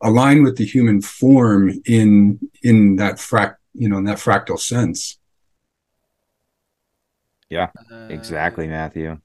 [0.00, 5.17] align with the human form in in that fract you know in that fractal sense?
[7.50, 7.70] Yeah,
[8.08, 9.20] exactly, Matthew.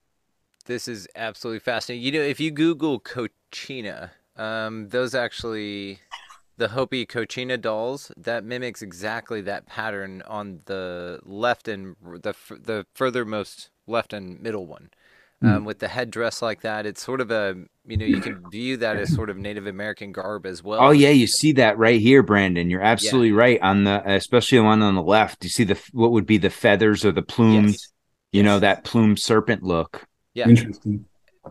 [0.65, 2.03] This is absolutely fascinating.
[2.05, 5.99] You know, if you Google Kachina, um, those actually,
[6.57, 12.85] the Hopi Kachina dolls, that mimics exactly that pattern on the left and the the
[12.93, 14.89] furthermost left and middle one.
[15.41, 15.65] Um, Mm.
[15.65, 17.55] with the headdress like that, it's sort of a
[17.85, 20.81] you know you can view that as sort of Native American garb as well.
[20.81, 22.69] Oh yeah, you see that right here, Brandon.
[22.69, 25.43] You're absolutely right on the, especially the one on the left.
[25.43, 27.92] You see the what would be the feathers or the plumes.
[28.33, 30.05] You know that plume serpent look.
[30.33, 30.49] Yeah.
[30.49, 31.05] Interesting.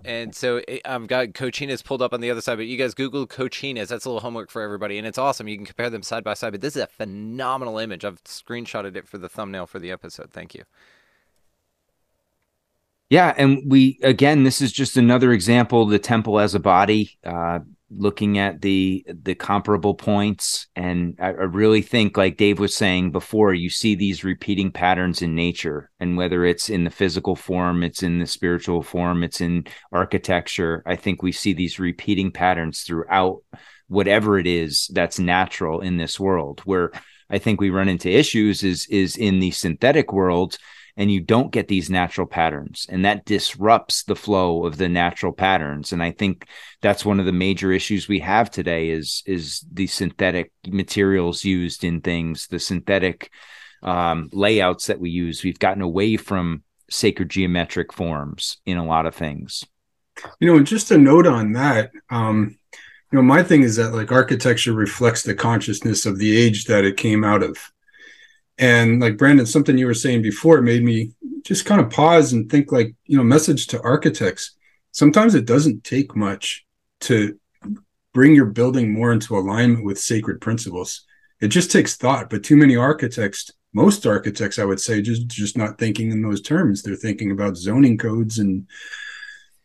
[0.05, 3.27] And so I've got Kachinas pulled up on the other side, but you guys Google
[3.27, 3.89] Kachinas.
[3.89, 5.49] That's a little homework for everybody, and it's awesome.
[5.49, 6.53] You can compare them side by side.
[6.53, 8.05] But this is a phenomenal image.
[8.05, 10.31] I've screenshotted it for the thumbnail for the episode.
[10.33, 10.65] Thank you.
[13.11, 17.19] Yeah, and we again, this is just another example of the temple as a body.
[17.23, 17.61] Uh,
[17.97, 23.13] looking at the the comparable points, and I, I really think, like Dave was saying
[23.13, 27.83] before, you see these repeating patterns in nature, and whether it's in the physical form,
[27.83, 30.83] it's in the spiritual form, it's in architecture.
[30.87, 33.43] I think we see these repeating patterns throughout
[33.89, 36.61] whatever it is that's natural in this world.
[36.65, 36.93] Where
[37.29, 40.59] I think we run into issues is is in the synthetic world
[40.97, 45.33] and you don't get these natural patterns and that disrupts the flow of the natural
[45.33, 46.47] patterns and i think
[46.81, 51.85] that's one of the major issues we have today is is the synthetic materials used
[51.85, 53.31] in things the synthetic
[53.83, 59.07] um, layouts that we use we've gotten away from sacred geometric forms in a lot
[59.07, 59.65] of things
[60.41, 61.91] You know, just a note on that.
[62.11, 62.57] Um,
[63.11, 66.85] you know, my thing is that like architecture reflects the consciousness of the age that
[66.85, 67.59] it came out of.
[68.59, 71.13] And like Brandon, something you were saying before made me
[71.45, 74.55] just kind of pause and think like, you know, message to architects.
[74.93, 76.65] Sometimes it doesn't take much
[77.01, 77.39] to
[78.13, 81.05] bring your building more into alignment with sacred principles.
[81.41, 85.57] It just takes thought, but too many architects, most architects, I would say, just just
[85.57, 86.83] not thinking in those terms.
[86.83, 88.67] They're thinking about zoning codes and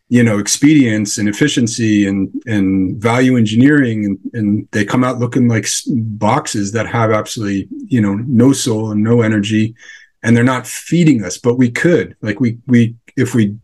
[0.09, 5.47] you know expedience and efficiency and and value engineering and and they come out looking
[5.47, 9.75] like boxes that have absolutely you know no soul and no energy.
[10.23, 12.15] And they're not feeding us but we could.
[12.21, 13.57] Like we we if we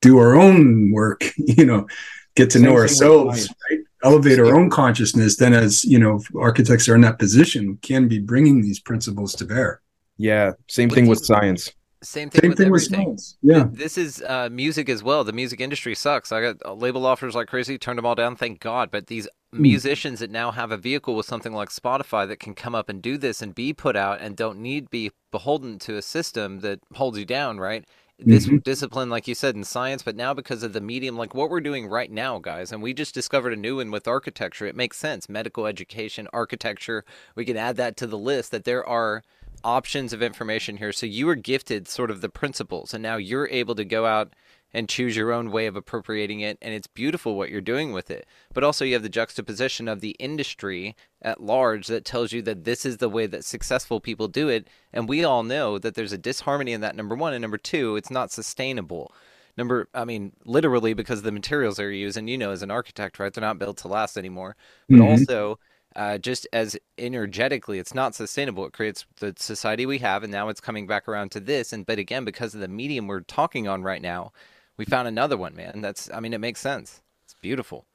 [0.00, 1.86] do our own work you know
[2.34, 3.80] get to Same know ourselves right?
[4.02, 8.18] Elevate our own consciousness then as you know architects are in that position can be
[8.18, 9.80] bringing these principles to bear.
[10.16, 11.72] Yeah, same thing with science.
[12.04, 13.18] Same thing Same with thing with everything.
[13.42, 13.68] Yeah.
[13.72, 15.24] This is uh, music as well.
[15.24, 16.30] The music industry sucks.
[16.32, 18.90] I got uh, label offers like crazy, turned them all down, thank God.
[18.90, 19.62] But these Hmm.
[19.62, 23.00] musicians that now have a vehicle with something like Spotify that can come up and
[23.00, 26.80] do this and be put out and don't need be beholden to a system that
[26.94, 27.84] holds you down, right?
[28.18, 28.64] This Mhm.
[28.64, 31.60] discipline, like you said, in science, but now because of the medium, like what we're
[31.60, 34.66] doing right now, guys, and we just discovered a new one with architecture.
[34.66, 35.28] It makes sense.
[35.28, 37.04] Medical education, architecture.
[37.36, 39.22] We can add that to the list that there are
[39.64, 40.92] options of information here.
[40.92, 44.34] So you were gifted sort of the principles, and now you're able to go out
[44.72, 46.58] and choose your own way of appropriating it.
[46.60, 48.26] And it's beautiful what you're doing with it.
[48.52, 52.64] But also, you have the juxtaposition of the industry at large that tells you that
[52.64, 54.68] this is the way that successful people do it.
[54.92, 57.32] And we all know that there's a disharmony in that, number one.
[57.32, 59.12] And number two, it's not sustainable.
[59.56, 63.20] Number, I mean, literally because of the materials they're using, you know, as an architect,
[63.20, 63.32] right?
[63.32, 64.56] They're not built to last anymore.
[64.88, 65.04] But Mhm.
[65.04, 65.60] also,
[65.96, 68.66] uh, just as energetically, it's not sustainable.
[68.66, 71.72] It creates the society we have, and now it's coming back around to this.
[71.72, 74.32] And but again, because of the medium we're talking on right now,
[74.76, 75.80] we found another one, man.
[75.80, 77.02] That's, I mean, it makes sense.
[77.24, 77.86] It's beautiful.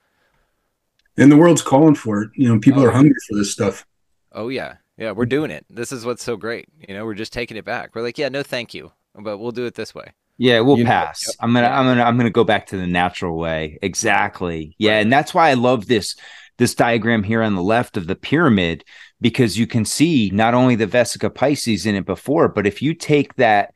[1.18, 3.86] and the world's calling for it you know people are hungry for this stuff
[4.32, 5.66] Oh yeah, yeah, we're doing it.
[5.70, 6.68] This is what's so great.
[6.88, 7.96] You know, we're just taking it back.
[7.96, 10.14] We're like, yeah, no, thank you, but we'll do it this way.
[10.38, 11.36] Yeah, we'll You know, pass.
[11.40, 13.78] I'm gonna, I'm gonna, I'm gonna go back to the natural way.
[13.82, 14.76] Exactly.
[14.78, 16.16] Yeah, and that's why I love this
[16.60, 18.84] this diagram here on the left of the pyramid
[19.20, 22.94] because you can see not only the Vesica Piscis in it before, but if you
[22.94, 23.74] take that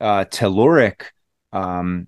[0.00, 1.06] uh, telluric
[1.52, 2.06] um,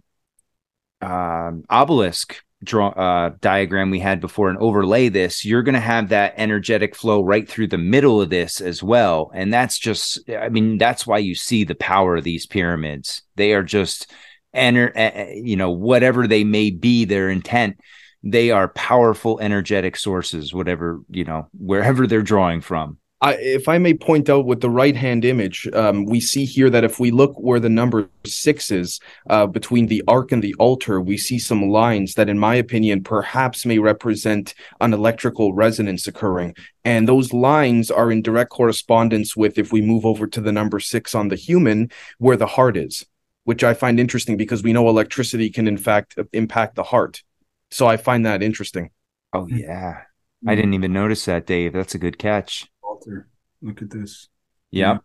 [1.00, 6.08] um obelisk draw uh, diagram we had before and overlay this, you're going to have
[6.08, 9.30] that energetic flow right through the middle of this as well.
[9.32, 13.22] And that's just, I mean, that's why you see the power of these pyramids.
[13.36, 14.12] They are just,
[14.54, 17.78] ener- uh, you know, whatever they may be, their intent,
[18.22, 22.98] they are powerful energetic sources, whatever, you know, wherever they're drawing from.
[23.20, 26.70] I, if I may point out with the right hand image, um, we see here
[26.70, 30.54] that if we look where the number six is uh, between the ark and the
[30.60, 36.06] altar, we see some lines that, in my opinion, perhaps may represent an electrical resonance
[36.06, 36.54] occurring.
[36.84, 40.78] And those lines are in direct correspondence with if we move over to the number
[40.78, 43.04] six on the human, where the heart is.
[43.48, 47.22] which I find interesting because we know electricity can in fact impact the heart.
[47.70, 48.90] So I find that interesting.
[49.32, 49.56] Oh hmm.
[49.56, 50.02] yeah.
[50.46, 50.56] I hmm.
[50.56, 51.72] didn't even notice that, Dave.
[51.72, 52.66] That's a good catch.
[52.82, 53.28] Walter,
[53.62, 54.28] look at this.
[54.70, 55.02] Yep.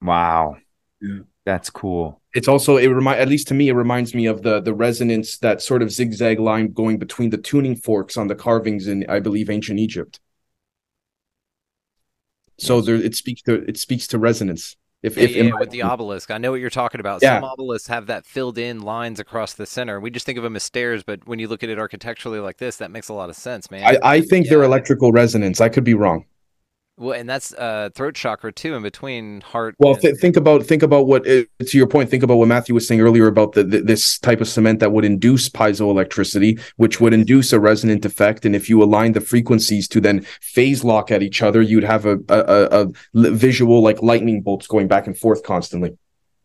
[0.00, 0.06] Hmm.
[0.06, 0.56] Wow.
[1.00, 1.20] Yeah.
[1.44, 2.22] That's cool.
[2.34, 5.38] It's also it remind at least to me it reminds me of the the resonance
[5.38, 9.20] that sort of zigzag line going between the tuning forks on the carvings in I
[9.20, 10.20] believe ancient Egypt.
[12.58, 14.76] So there it speaks to it speaks to resonance.
[15.04, 17.20] If, Yeah, if yeah, with the obelisk, I know what you're talking about.
[17.20, 17.36] Yeah.
[17.36, 20.00] Some obelisks have that filled in lines across the center.
[20.00, 22.56] We just think of them as stairs, but when you look at it architecturally like
[22.56, 23.84] this, that makes a lot of sense, man.
[23.84, 25.60] I, I think they're electrical resonance.
[25.60, 26.24] I could be wrong.
[26.96, 29.74] Well, and that's uh, throat chakra too, in between heart.
[29.78, 32.10] Well, and- th- think about think about what uh, to your point.
[32.10, 34.92] Think about what Matthew was saying earlier about the, the this type of cement that
[34.92, 38.44] would induce piezoelectricity, which would induce a resonant effect.
[38.44, 42.06] And if you align the frequencies to then phase lock at each other, you'd have
[42.06, 45.96] a a, a, a visual like lightning bolts going back and forth constantly.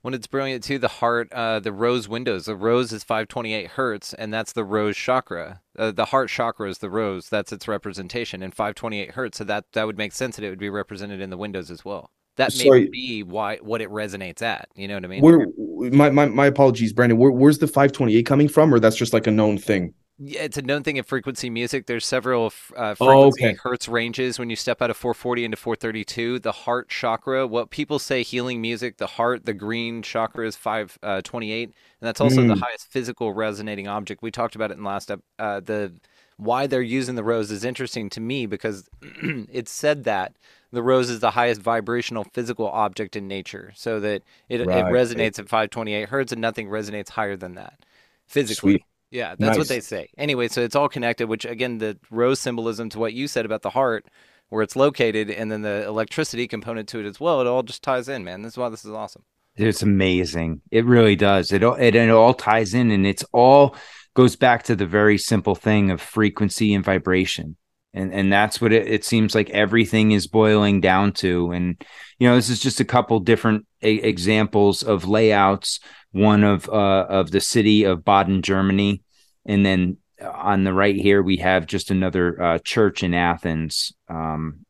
[0.01, 2.45] When it's brilliant too, the heart, uh, the rose windows.
[2.45, 5.61] The rose is 528 hertz, and that's the rose chakra.
[5.77, 7.27] Uh, the heart chakra is the rose.
[7.27, 9.37] That's its representation and 528 hertz.
[9.39, 11.83] So that that would make sense that it would be represented in the windows as
[11.83, 12.11] well.
[12.37, 12.89] That may Sorry.
[12.89, 14.69] be why what it resonates at.
[14.73, 15.21] You know what I mean?
[15.21, 15.47] Where
[15.91, 17.17] my, my my apologies, Brandon.
[17.17, 19.93] Where, where's the 528 coming from, or that's just like a known thing?
[20.21, 21.85] Yeah, it's a known thing in frequency music.
[21.85, 23.59] There's several uh, Oh, frequency okay.
[23.63, 26.39] hertz ranges when you step out of 440 into 432.
[26.39, 31.63] The heart chakra, what people say healing music, the heart, the green chakra is 528,
[31.69, 32.59] and that's also the Mm.
[32.59, 34.21] highest physical resonating object.
[34.21, 35.93] We talked about it in last ep- uh, the
[36.35, 40.33] why they're using the rose is interesting to me because it's said that
[40.71, 44.79] the rose is the highest vibrational physical object in nature, so that it, Right.
[44.79, 47.85] it resonates at 528 hertz, and nothing resonates higher than that
[48.27, 48.79] physically.
[48.79, 48.83] Sweet.
[49.11, 50.09] Yeah, that's what they say.
[50.17, 53.63] Anyway, so it's all connected, which again, the rose symbolism to what you said about
[53.63, 54.05] the heart,
[54.49, 57.41] where it's located, and then the electricity component to it as well.
[57.41, 58.43] It all just ties in, man.
[58.43, 59.23] This is why this is awesome.
[59.55, 60.61] It's amazing.
[60.71, 61.51] It really does.
[61.51, 63.75] It all it, it all ties in, and it's all
[64.13, 67.57] goes back to the very simple thing of frequency and vibration,
[67.93, 71.51] and and that's what it, it seems like everything is boiling down to.
[71.51, 71.83] And
[72.19, 75.79] you know, this is just a couple different e- examples of layouts.
[76.11, 79.03] One of uh, of the city of Baden, Germany,
[79.45, 83.93] and then on the right here we have just another uh, church in Athens.
[84.07, 84.65] Um,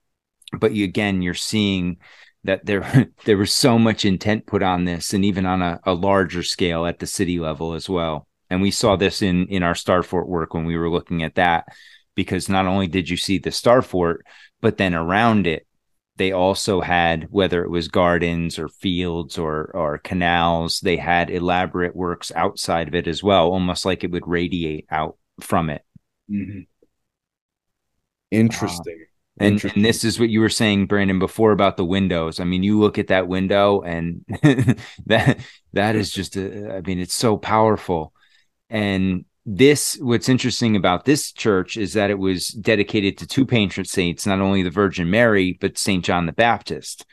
[0.58, 1.98] but you, again, you're seeing
[2.44, 5.94] that there there was so much intent put on this, and even on a, a
[5.94, 8.28] larger scale at the city level as well.
[8.50, 11.66] And we saw this in in our Starfort work when we were looking at that,
[12.20, 14.26] because not only did you see the star fort,
[14.60, 15.66] but then around it,
[16.18, 21.96] they also had whether it was gardens or fields or or canals, they had elaborate
[21.96, 25.82] works outside of it as well, almost like it would radiate out from it.
[26.30, 26.60] Mm-hmm.
[26.60, 26.86] Uh,
[28.32, 29.06] Interesting.
[29.40, 32.42] And, and this is what you were saying, Brandon, before about the windows.
[32.42, 34.26] I mean, you look at that window, and
[35.06, 35.40] that
[35.72, 38.12] that is just a, I mean, it's so powerful.
[38.70, 43.84] And this, what's interesting about this church is that it was dedicated to two patron
[43.84, 47.04] saints, not only the Virgin Mary, but Saint John the Baptist.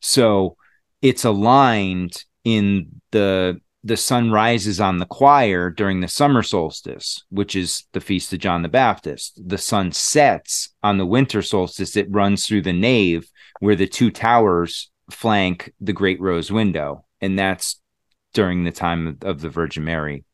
[0.00, 0.56] So
[1.00, 7.56] it's aligned in the the sun rises on the choir during the summer solstice, which
[7.56, 9.40] is the feast of John the Baptist.
[9.44, 11.96] The sun sets on the winter solstice.
[11.96, 17.36] It runs through the nave where the two towers flank the great rose window, and
[17.36, 17.80] that's
[18.32, 20.24] during the time of, of the Virgin Mary.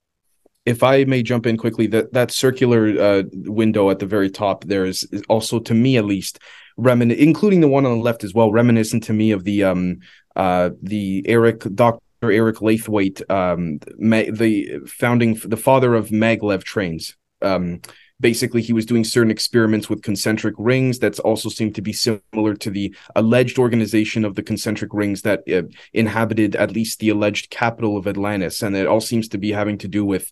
[0.68, 4.64] If I may jump in quickly, that that circular uh, window at the very top
[4.64, 6.38] there is, is also, to me at least,
[6.78, 9.98] remin- including the one on the left as well, reminiscent to me of the um
[10.36, 17.16] uh the Eric Doctor Eric Laithwaite, um, ma- the founding the father of maglev trains.
[17.40, 17.80] Um,
[18.20, 22.54] basically, he was doing certain experiments with concentric rings that also seemed to be similar
[22.54, 25.62] to the alleged organization of the concentric rings that uh,
[25.92, 29.78] inhabited at least the alleged capital of Atlantis, and it all seems to be having
[29.78, 30.30] to do with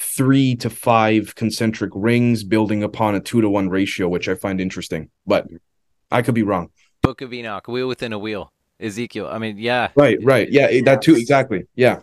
[0.00, 4.60] three to five concentric rings building upon a two to one ratio, which I find
[4.60, 5.10] interesting.
[5.26, 5.46] But
[6.10, 6.70] I could be wrong.
[7.02, 8.52] Book of Enoch, wheel within a wheel.
[8.80, 9.26] Ezekiel.
[9.26, 9.88] I mean, yeah.
[9.96, 10.48] Right, right.
[10.50, 11.16] Yeah, it- that too.
[11.16, 11.64] Exactly.
[11.74, 12.00] Yeah.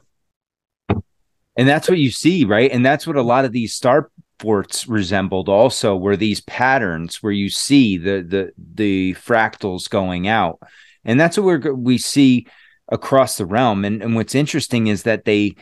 [1.57, 2.69] And that's what you see, right?
[2.69, 7.33] And that's what a lot of these star forts resembled also were these patterns where
[7.33, 10.59] you see the the the fractals going out.
[11.03, 12.47] And that's what we're we see
[12.89, 13.85] across the realm.
[13.85, 15.55] And, and what's interesting is that they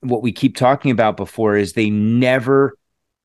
[0.00, 2.76] what we keep talking about before is they never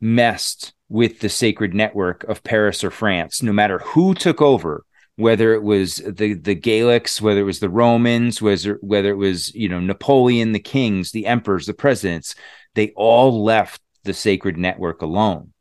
[0.01, 4.85] messed with the sacred network of Paris or France, no matter who took over,
[5.15, 9.53] whether it was the the Gaelics, whether it was the Romans, whether whether it was
[9.55, 12.35] you know Napoleon, the kings, the emperors, the presidents,
[12.75, 15.53] they all left the sacred network alone.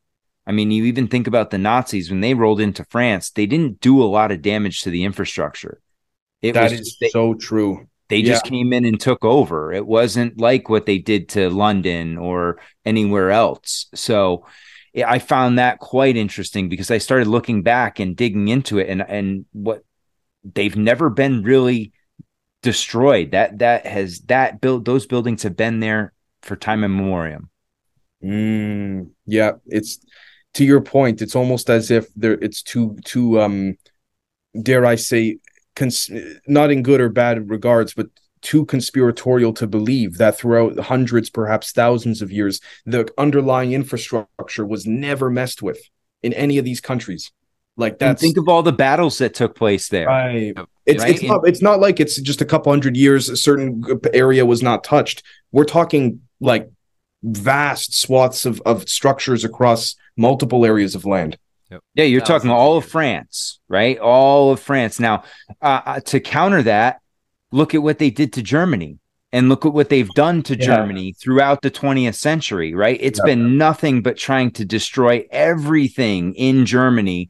[0.47, 3.81] I mean, you even think about the Nazis when they rolled into France, they didn't
[3.81, 5.81] do a lot of damage to the infrastructure.
[6.43, 7.89] It That was is they, so true.
[8.09, 9.73] They just came in and took over.
[9.73, 13.87] It wasn't like what they did to London or anywhere else.
[13.95, 14.47] So
[14.95, 19.03] I found that quite interesting because I started looking back and digging into it and
[19.03, 19.83] and what
[20.45, 21.93] they've never been really
[22.63, 23.33] destroyed.
[23.33, 27.43] That that has that built those buildings have been there for time immemorial.
[28.25, 29.99] Mm, yeah, it's
[30.55, 31.21] to your point.
[31.21, 33.77] It's almost as if there it's too too um,
[34.61, 35.39] dare I say,
[35.77, 36.11] cons-
[36.47, 38.07] not in good or bad regards, but
[38.41, 44.87] too conspiratorial to believe that throughout hundreds, perhaps thousands of years, the underlying infrastructure was
[44.87, 45.79] never messed with
[46.23, 47.31] in any of these countries.
[47.77, 48.21] Like that.
[48.21, 50.07] think of all the battles that took place there.
[50.07, 50.55] Right.
[50.87, 51.15] It's Right?
[51.15, 54.63] it's not it's not like it's just a couple hundred years a certain area was
[54.63, 55.25] not touched.
[55.51, 56.71] We're talking like
[57.25, 61.39] vast swaths of, of structures across multiple areas of land.
[61.95, 63.99] Yeah, you're talking all of France, right?
[63.99, 65.01] All of France.
[65.01, 65.25] Now,
[65.61, 67.01] uh, uh, to counter that,
[67.51, 68.99] look at what they did to Germany
[69.33, 70.67] and look at what they've done to Yeah.
[70.67, 72.99] Germany throughout the 20th century, right?
[73.01, 73.25] It's Yeah.
[73.25, 77.29] been nothing but trying to destroy everything in Germany.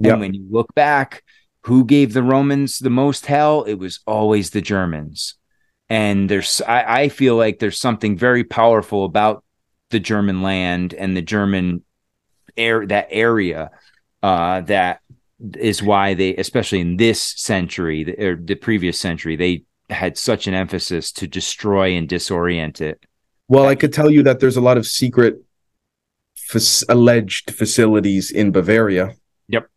[0.00, 0.16] And Yeah.
[0.16, 1.22] when you look back,
[1.62, 3.62] who gave the Romans the most hell?
[3.62, 5.34] It was always the Germans.
[5.88, 9.44] And there's, I, I feel like there's something very powerful about
[9.90, 11.84] the German land and the German
[12.56, 13.70] air that area
[14.22, 15.00] uh, that
[15.58, 20.46] is why they, especially in this century the- or the previous century, they had such
[20.46, 23.04] an emphasis to destroy and disorient it.
[23.48, 25.42] Well, I could tell you that there's a lot of secret
[26.88, 29.14] alleged facilities in Bavaria.
[29.48, 29.68] Yep.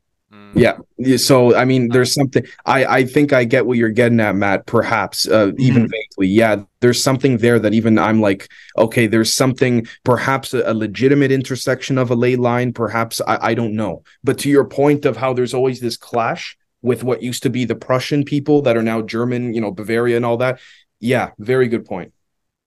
[0.58, 0.78] Yeah.
[0.98, 2.44] Yeah, So I mean, there's something.
[2.66, 4.66] I I think I get what you're getting at, Matt.
[4.66, 6.28] Perhaps uh, even vaguely.
[6.28, 6.64] Yeah.
[6.80, 9.88] There's something there that even I'm like, okay, there's something.
[10.04, 12.74] Perhaps a, a legitimate intersection of a ley line.
[12.74, 14.04] Perhaps I I don't know.
[14.24, 17.66] But to your point of how there's always this clash with what used to be
[17.66, 20.60] the Prussian people that are now German, you know, Bavaria and all that.
[21.00, 21.32] Yeah.
[21.40, 22.14] Very good point.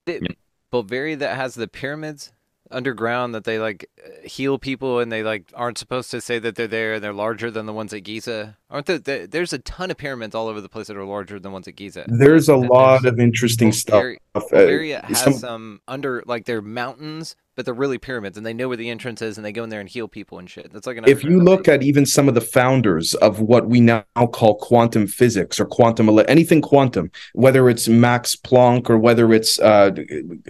[0.05, 0.21] The-
[0.71, 2.31] Bulgaria that has the pyramids
[2.71, 3.85] underground that they like
[4.23, 7.51] heal people and they like aren't supposed to say that they're there and they're larger
[7.51, 8.57] than the ones at Giza.
[8.69, 11.35] Aren't there, there- There's a ton of pyramids all over the place that are larger
[11.35, 12.05] than the ones at Giza.
[12.07, 14.03] There's a lot of interesting stuff.
[14.53, 18.55] Area Uh, has some- some, under like they're mountains, but they're really pyramids, and they
[18.55, 20.73] know where the entrance is, and they go in there and heal people and shit.
[20.73, 23.79] That's like an if you look at even some of the founders of what we
[23.79, 29.59] now call quantum physics or quantum anything quantum, whether it's Max Planck or whether it's
[29.59, 29.91] uh,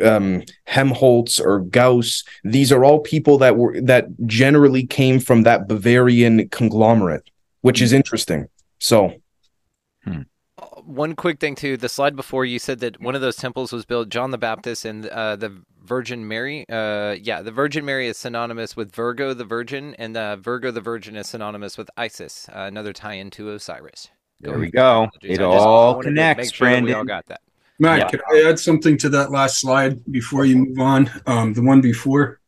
[0.02, 5.68] um, Helmholtz or Gauss, these are all people that were that generally came from that
[5.68, 8.48] Bavarian conglomerate, which is interesting.
[8.80, 9.16] So
[10.86, 11.78] one quick thing too.
[11.78, 14.86] The slide before you said that one of those temples was built John the Baptist
[14.86, 16.66] and uh, the Virgin Mary.
[16.70, 20.82] Uh, yeah, the Virgin Mary is synonymous with Virgo the Virgin, and uh, Virgo the
[20.82, 24.10] Virgin is synonymous with Isis, uh, another tie-in to Osiris.
[24.40, 25.10] There we go.
[25.22, 26.96] It I all connects, make sure that We Brandon.
[26.96, 27.42] all got that.
[27.80, 28.08] Matt, Yeah.
[28.10, 31.10] can I add something to that last slide before you move on?
[31.26, 32.40] Um, the one before.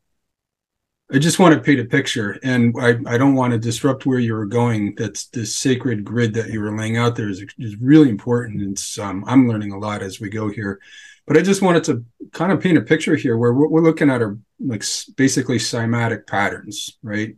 [1.12, 4.18] I just want to paint a picture, and I, I don't want to disrupt where
[4.20, 4.96] you were going.
[4.96, 8.62] That's this sacred grid that you were laying out there is, is really important.
[8.64, 10.80] It's um, I'm learning a lot as we go here,
[11.26, 14.10] but I just wanted to kind of paint a picture here where what we're looking
[14.10, 14.84] at are like
[15.16, 17.36] basically cymatic patterns, right?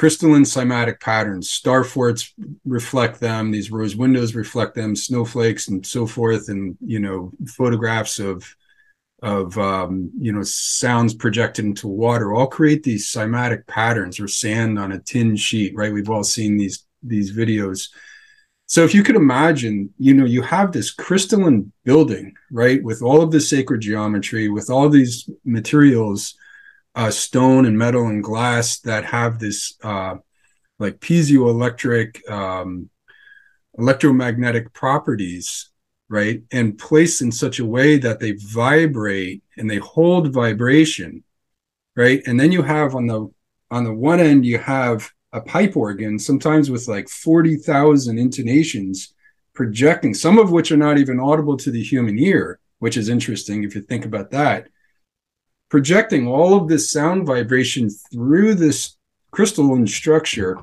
[0.00, 1.50] crystalline cymatic patterns.
[1.50, 2.32] Star forts
[2.64, 3.50] reflect them.
[3.50, 4.96] These rose windows reflect them.
[4.96, 8.56] Snowflakes and so forth, and you know photographs of
[9.22, 14.78] of um, you know sounds projected into water all create these cymatic patterns or sand
[14.78, 15.74] on a tin sheet.
[15.76, 15.92] Right?
[15.92, 17.88] We've all seen these these videos.
[18.70, 23.20] So if you could imagine, you know, you have this crystalline building, right, with all
[23.20, 26.36] of the sacred geometry, with all these materials
[26.94, 30.14] uh, stone and metal and glass that have this uh,
[30.78, 32.88] like piezoelectric um,
[33.76, 35.68] electromagnetic properties,
[36.08, 36.40] right?
[36.52, 41.24] And placed in such a way that they vibrate and they hold vibration,
[41.96, 42.22] right?
[42.24, 43.32] And then you have on the
[43.72, 49.14] on the one end you have a pipe organ, sometimes with like forty thousand intonations
[49.54, 53.62] projecting, some of which are not even audible to the human ear, which is interesting
[53.62, 54.68] if you think about that
[55.70, 58.96] projecting all of this sound vibration through this
[59.30, 60.58] crystalline structure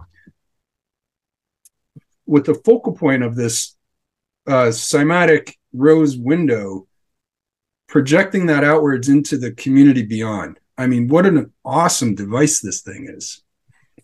[2.26, 3.76] with the focal point of this
[4.48, 6.86] uh, cymatic rose window
[7.88, 10.60] projecting that outwards into the community beyond.
[10.78, 13.42] I mean what an awesome device this thing is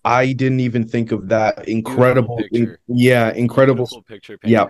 [0.05, 2.79] I didn't even think of that incredible, picture.
[2.87, 4.39] yeah, incredible Beautiful picture.
[4.43, 4.67] Yeah.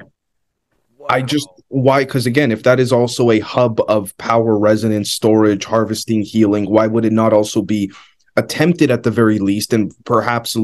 [1.10, 5.66] I just why because again, if that is also a hub of power resonance storage,
[5.66, 7.91] harvesting, healing, why would it not also be
[8.38, 10.56] attempted at the very least and perhaps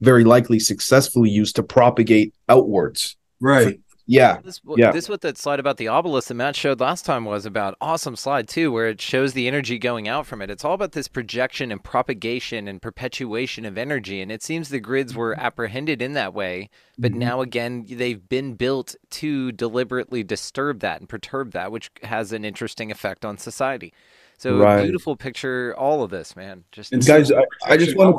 [0.00, 3.16] very likely successfully used to propagate outwards?
[3.40, 4.92] right Yeah, This, yeah.
[4.92, 7.74] this what that slide about the obelisk that Matt showed last time was about.
[7.80, 10.50] Awesome slide too, where it shows the energy going out from it.
[10.50, 14.20] It's all about this projection and propagation and perpetuation of energy.
[14.20, 16.68] And it seems the grids were apprehended in that way,
[16.98, 17.16] but Mhm.
[17.16, 22.44] now again they've been built to deliberately disturb that and perturb that, which has an
[22.44, 23.94] interesting effect on society.
[24.36, 24.82] So Right.
[24.82, 26.64] beautiful picture, all of this, man.
[26.72, 28.16] Just And Guys, I- I just wanna-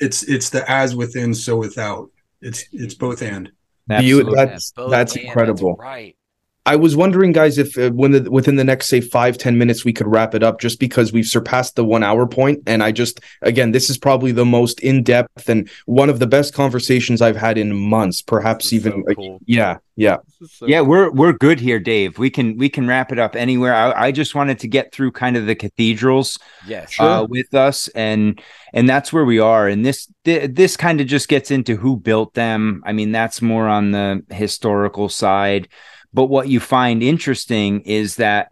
[0.00, 2.08] It's it's the as within, so without.
[2.40, 3.50] It's it's both and.
[3.88, 5.76] You, that's that's and, incredible.
[5.76, 6.14] right.
[6.68, 9.86] I was wondering, guys, if uh, when the, within the next say five ten minutes
[9.86, 12.92] we could wrap it up, just because we've surpassed the one hour point, and I
[12.92, 17.22] just again, this is probably the most in depth and one of the best conversations
[17.22, 19.02] I've had in months, perhaps even.
[19.06, 19.16] like,
[19.46, 20.18] yeah, yeah.
[20.60, 22.18] yeah, we're we're good here, Dave.
[22.18, 23.74] We can we can wrap it up anywhere.
[23.74, 26.94] I, I just wanted to get through kind of the cathedrals, Yes.
[27.00, 28.42] uh, with us, and
[28.74, 29.68] and that's where we are.
[29.68, 32.82] And this th- this kind of just gets into who built them.
[32.84, 35.68] I mean, that's more on the historical side.
[36.12, 38.50] But what you find interesting is that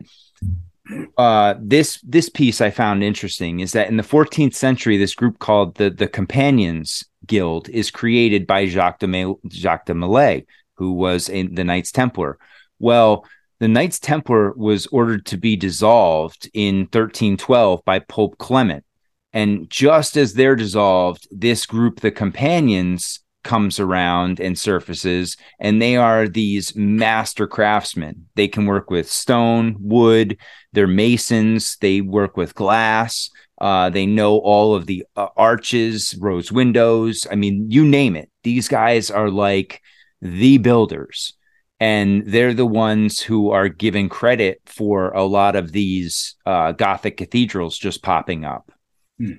[1.18, 5.38] uh, this this piece I found interesting is that in the 14th century, this group
[5.38, 11.28] called the the Companions Guild is created by Jacques de Mal- Jacques de who was
[11.28, 12.38] in the Knights Templar.
[12.78, 13.24] Well,
[13.58, 18.84] the Knights Templar was ordered to be dissolved in 1312 by Pope Clement,
[19.32, 25.96] and just as they're dissolved, this group, the Companions, comes around and surfaces, and they
[25.96, 28.26] are these master craftsmen.
[28.34, 30.36] They can work with stone, wood,
[30.74, 33.30] they're masons, they work with glass.
[33.58, 37.26] Uh, they know all of the uh, arches, rose windows.
[37.30, 38.28] I mean, you name it.
[38.42, 39.80] These guys are like
[40.20, 41.32] the builders,
[41.80, 47.16] and they're the ones who are given credit for a lot of these uh, Gothic
[47.16, 48.70] cathedrals just popping up.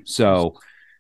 [0.06, 0.58] So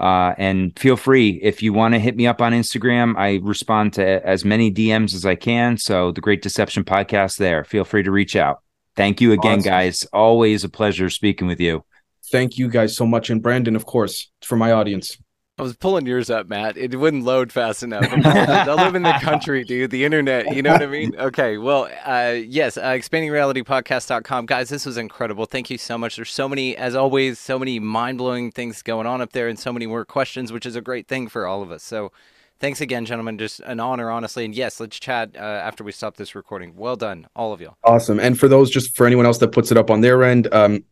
[0.00, 3.14] Uh, and feel free if you want to hit me up on Instagram.
[3.16, 5.76] I respond to as many DMs as I can.
[5.78, 7.62] So the Great Deception Podcast there.
[7.62, 8.62] Feel free to reach out.
[8.96, 9.70] Thank you again, Awesome.
[9.70, 10.04] guys.
[10.12, 11.84] Always a pleasure speaking with you.
[12.32, 13.30] Thank you guys so much.
[13.30, 15.18] And Brandon, of course, for my audience.
[15.58, 16.78] I was pulling yours up, Matt.
[16.78, 18.06] It wouldn't load fast enough.
[18.10, 19.90] I live in the country, dude.
[19.90, 21.14] The internet, you know what I mean?
[21.14, 24.46] Okay, well, uh, yes, uh, expandingrealitypodcast.com.
[24.46, 25.44] Guys, this was incredible.
[25.44, 26.16] Thank you so much.
[26.16, 29.58] There's so many, as always, so many mind blowing things going on up there and
[29.58, 31.82] so many more questions, which is a great thing for all of us.
[31.82, 32.12] So
[32.58, 33.36] thanks again, gentlemen.
[33.36, 34.46] Just an honor, honestly.
[34.46, 36.76] And yes, let's chat uh, after we stop this recording.
[36.76, 37.74] Well done, all of you.
[37.84, 38.18] Awesome.
[38.18, 40.84] And for those, just for anyone else that puts it up on their end, um,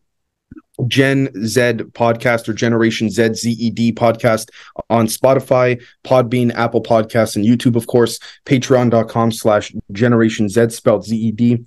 [0.87, 1.61] Gen Z
[1.91, 4.49] podcast or Generation Zed Z E D podcast
[4.89, 11.65] on Spotify, Podbean, Apple Podcasts, and YouTube, of course, patreon.com slash Generation Zed spelled Z-E-D,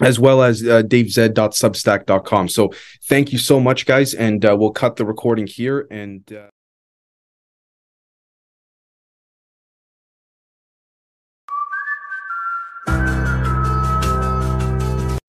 [0.00, 2.48] as well as uh, davez.substack.com.
[2.48, 2.72] So
[3.04, 4.14] thank you so much, guys.
[4.14, 6.30] And uh, we'll cut the recording here and.
[6.32, 6.48] Uh...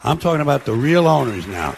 [0.06, 1.78] I'm talking about the real owners now.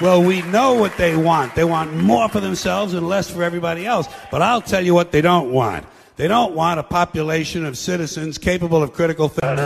[0.00, 1.56] Well, we know what they want.
[1.56, 4.06] They want more for themselves and less for everybody else.
[4.30, 5.86] But I'll tell you what they don't want.
[6.16, 9.58] They don't want a population of citizens capable of critical thinking.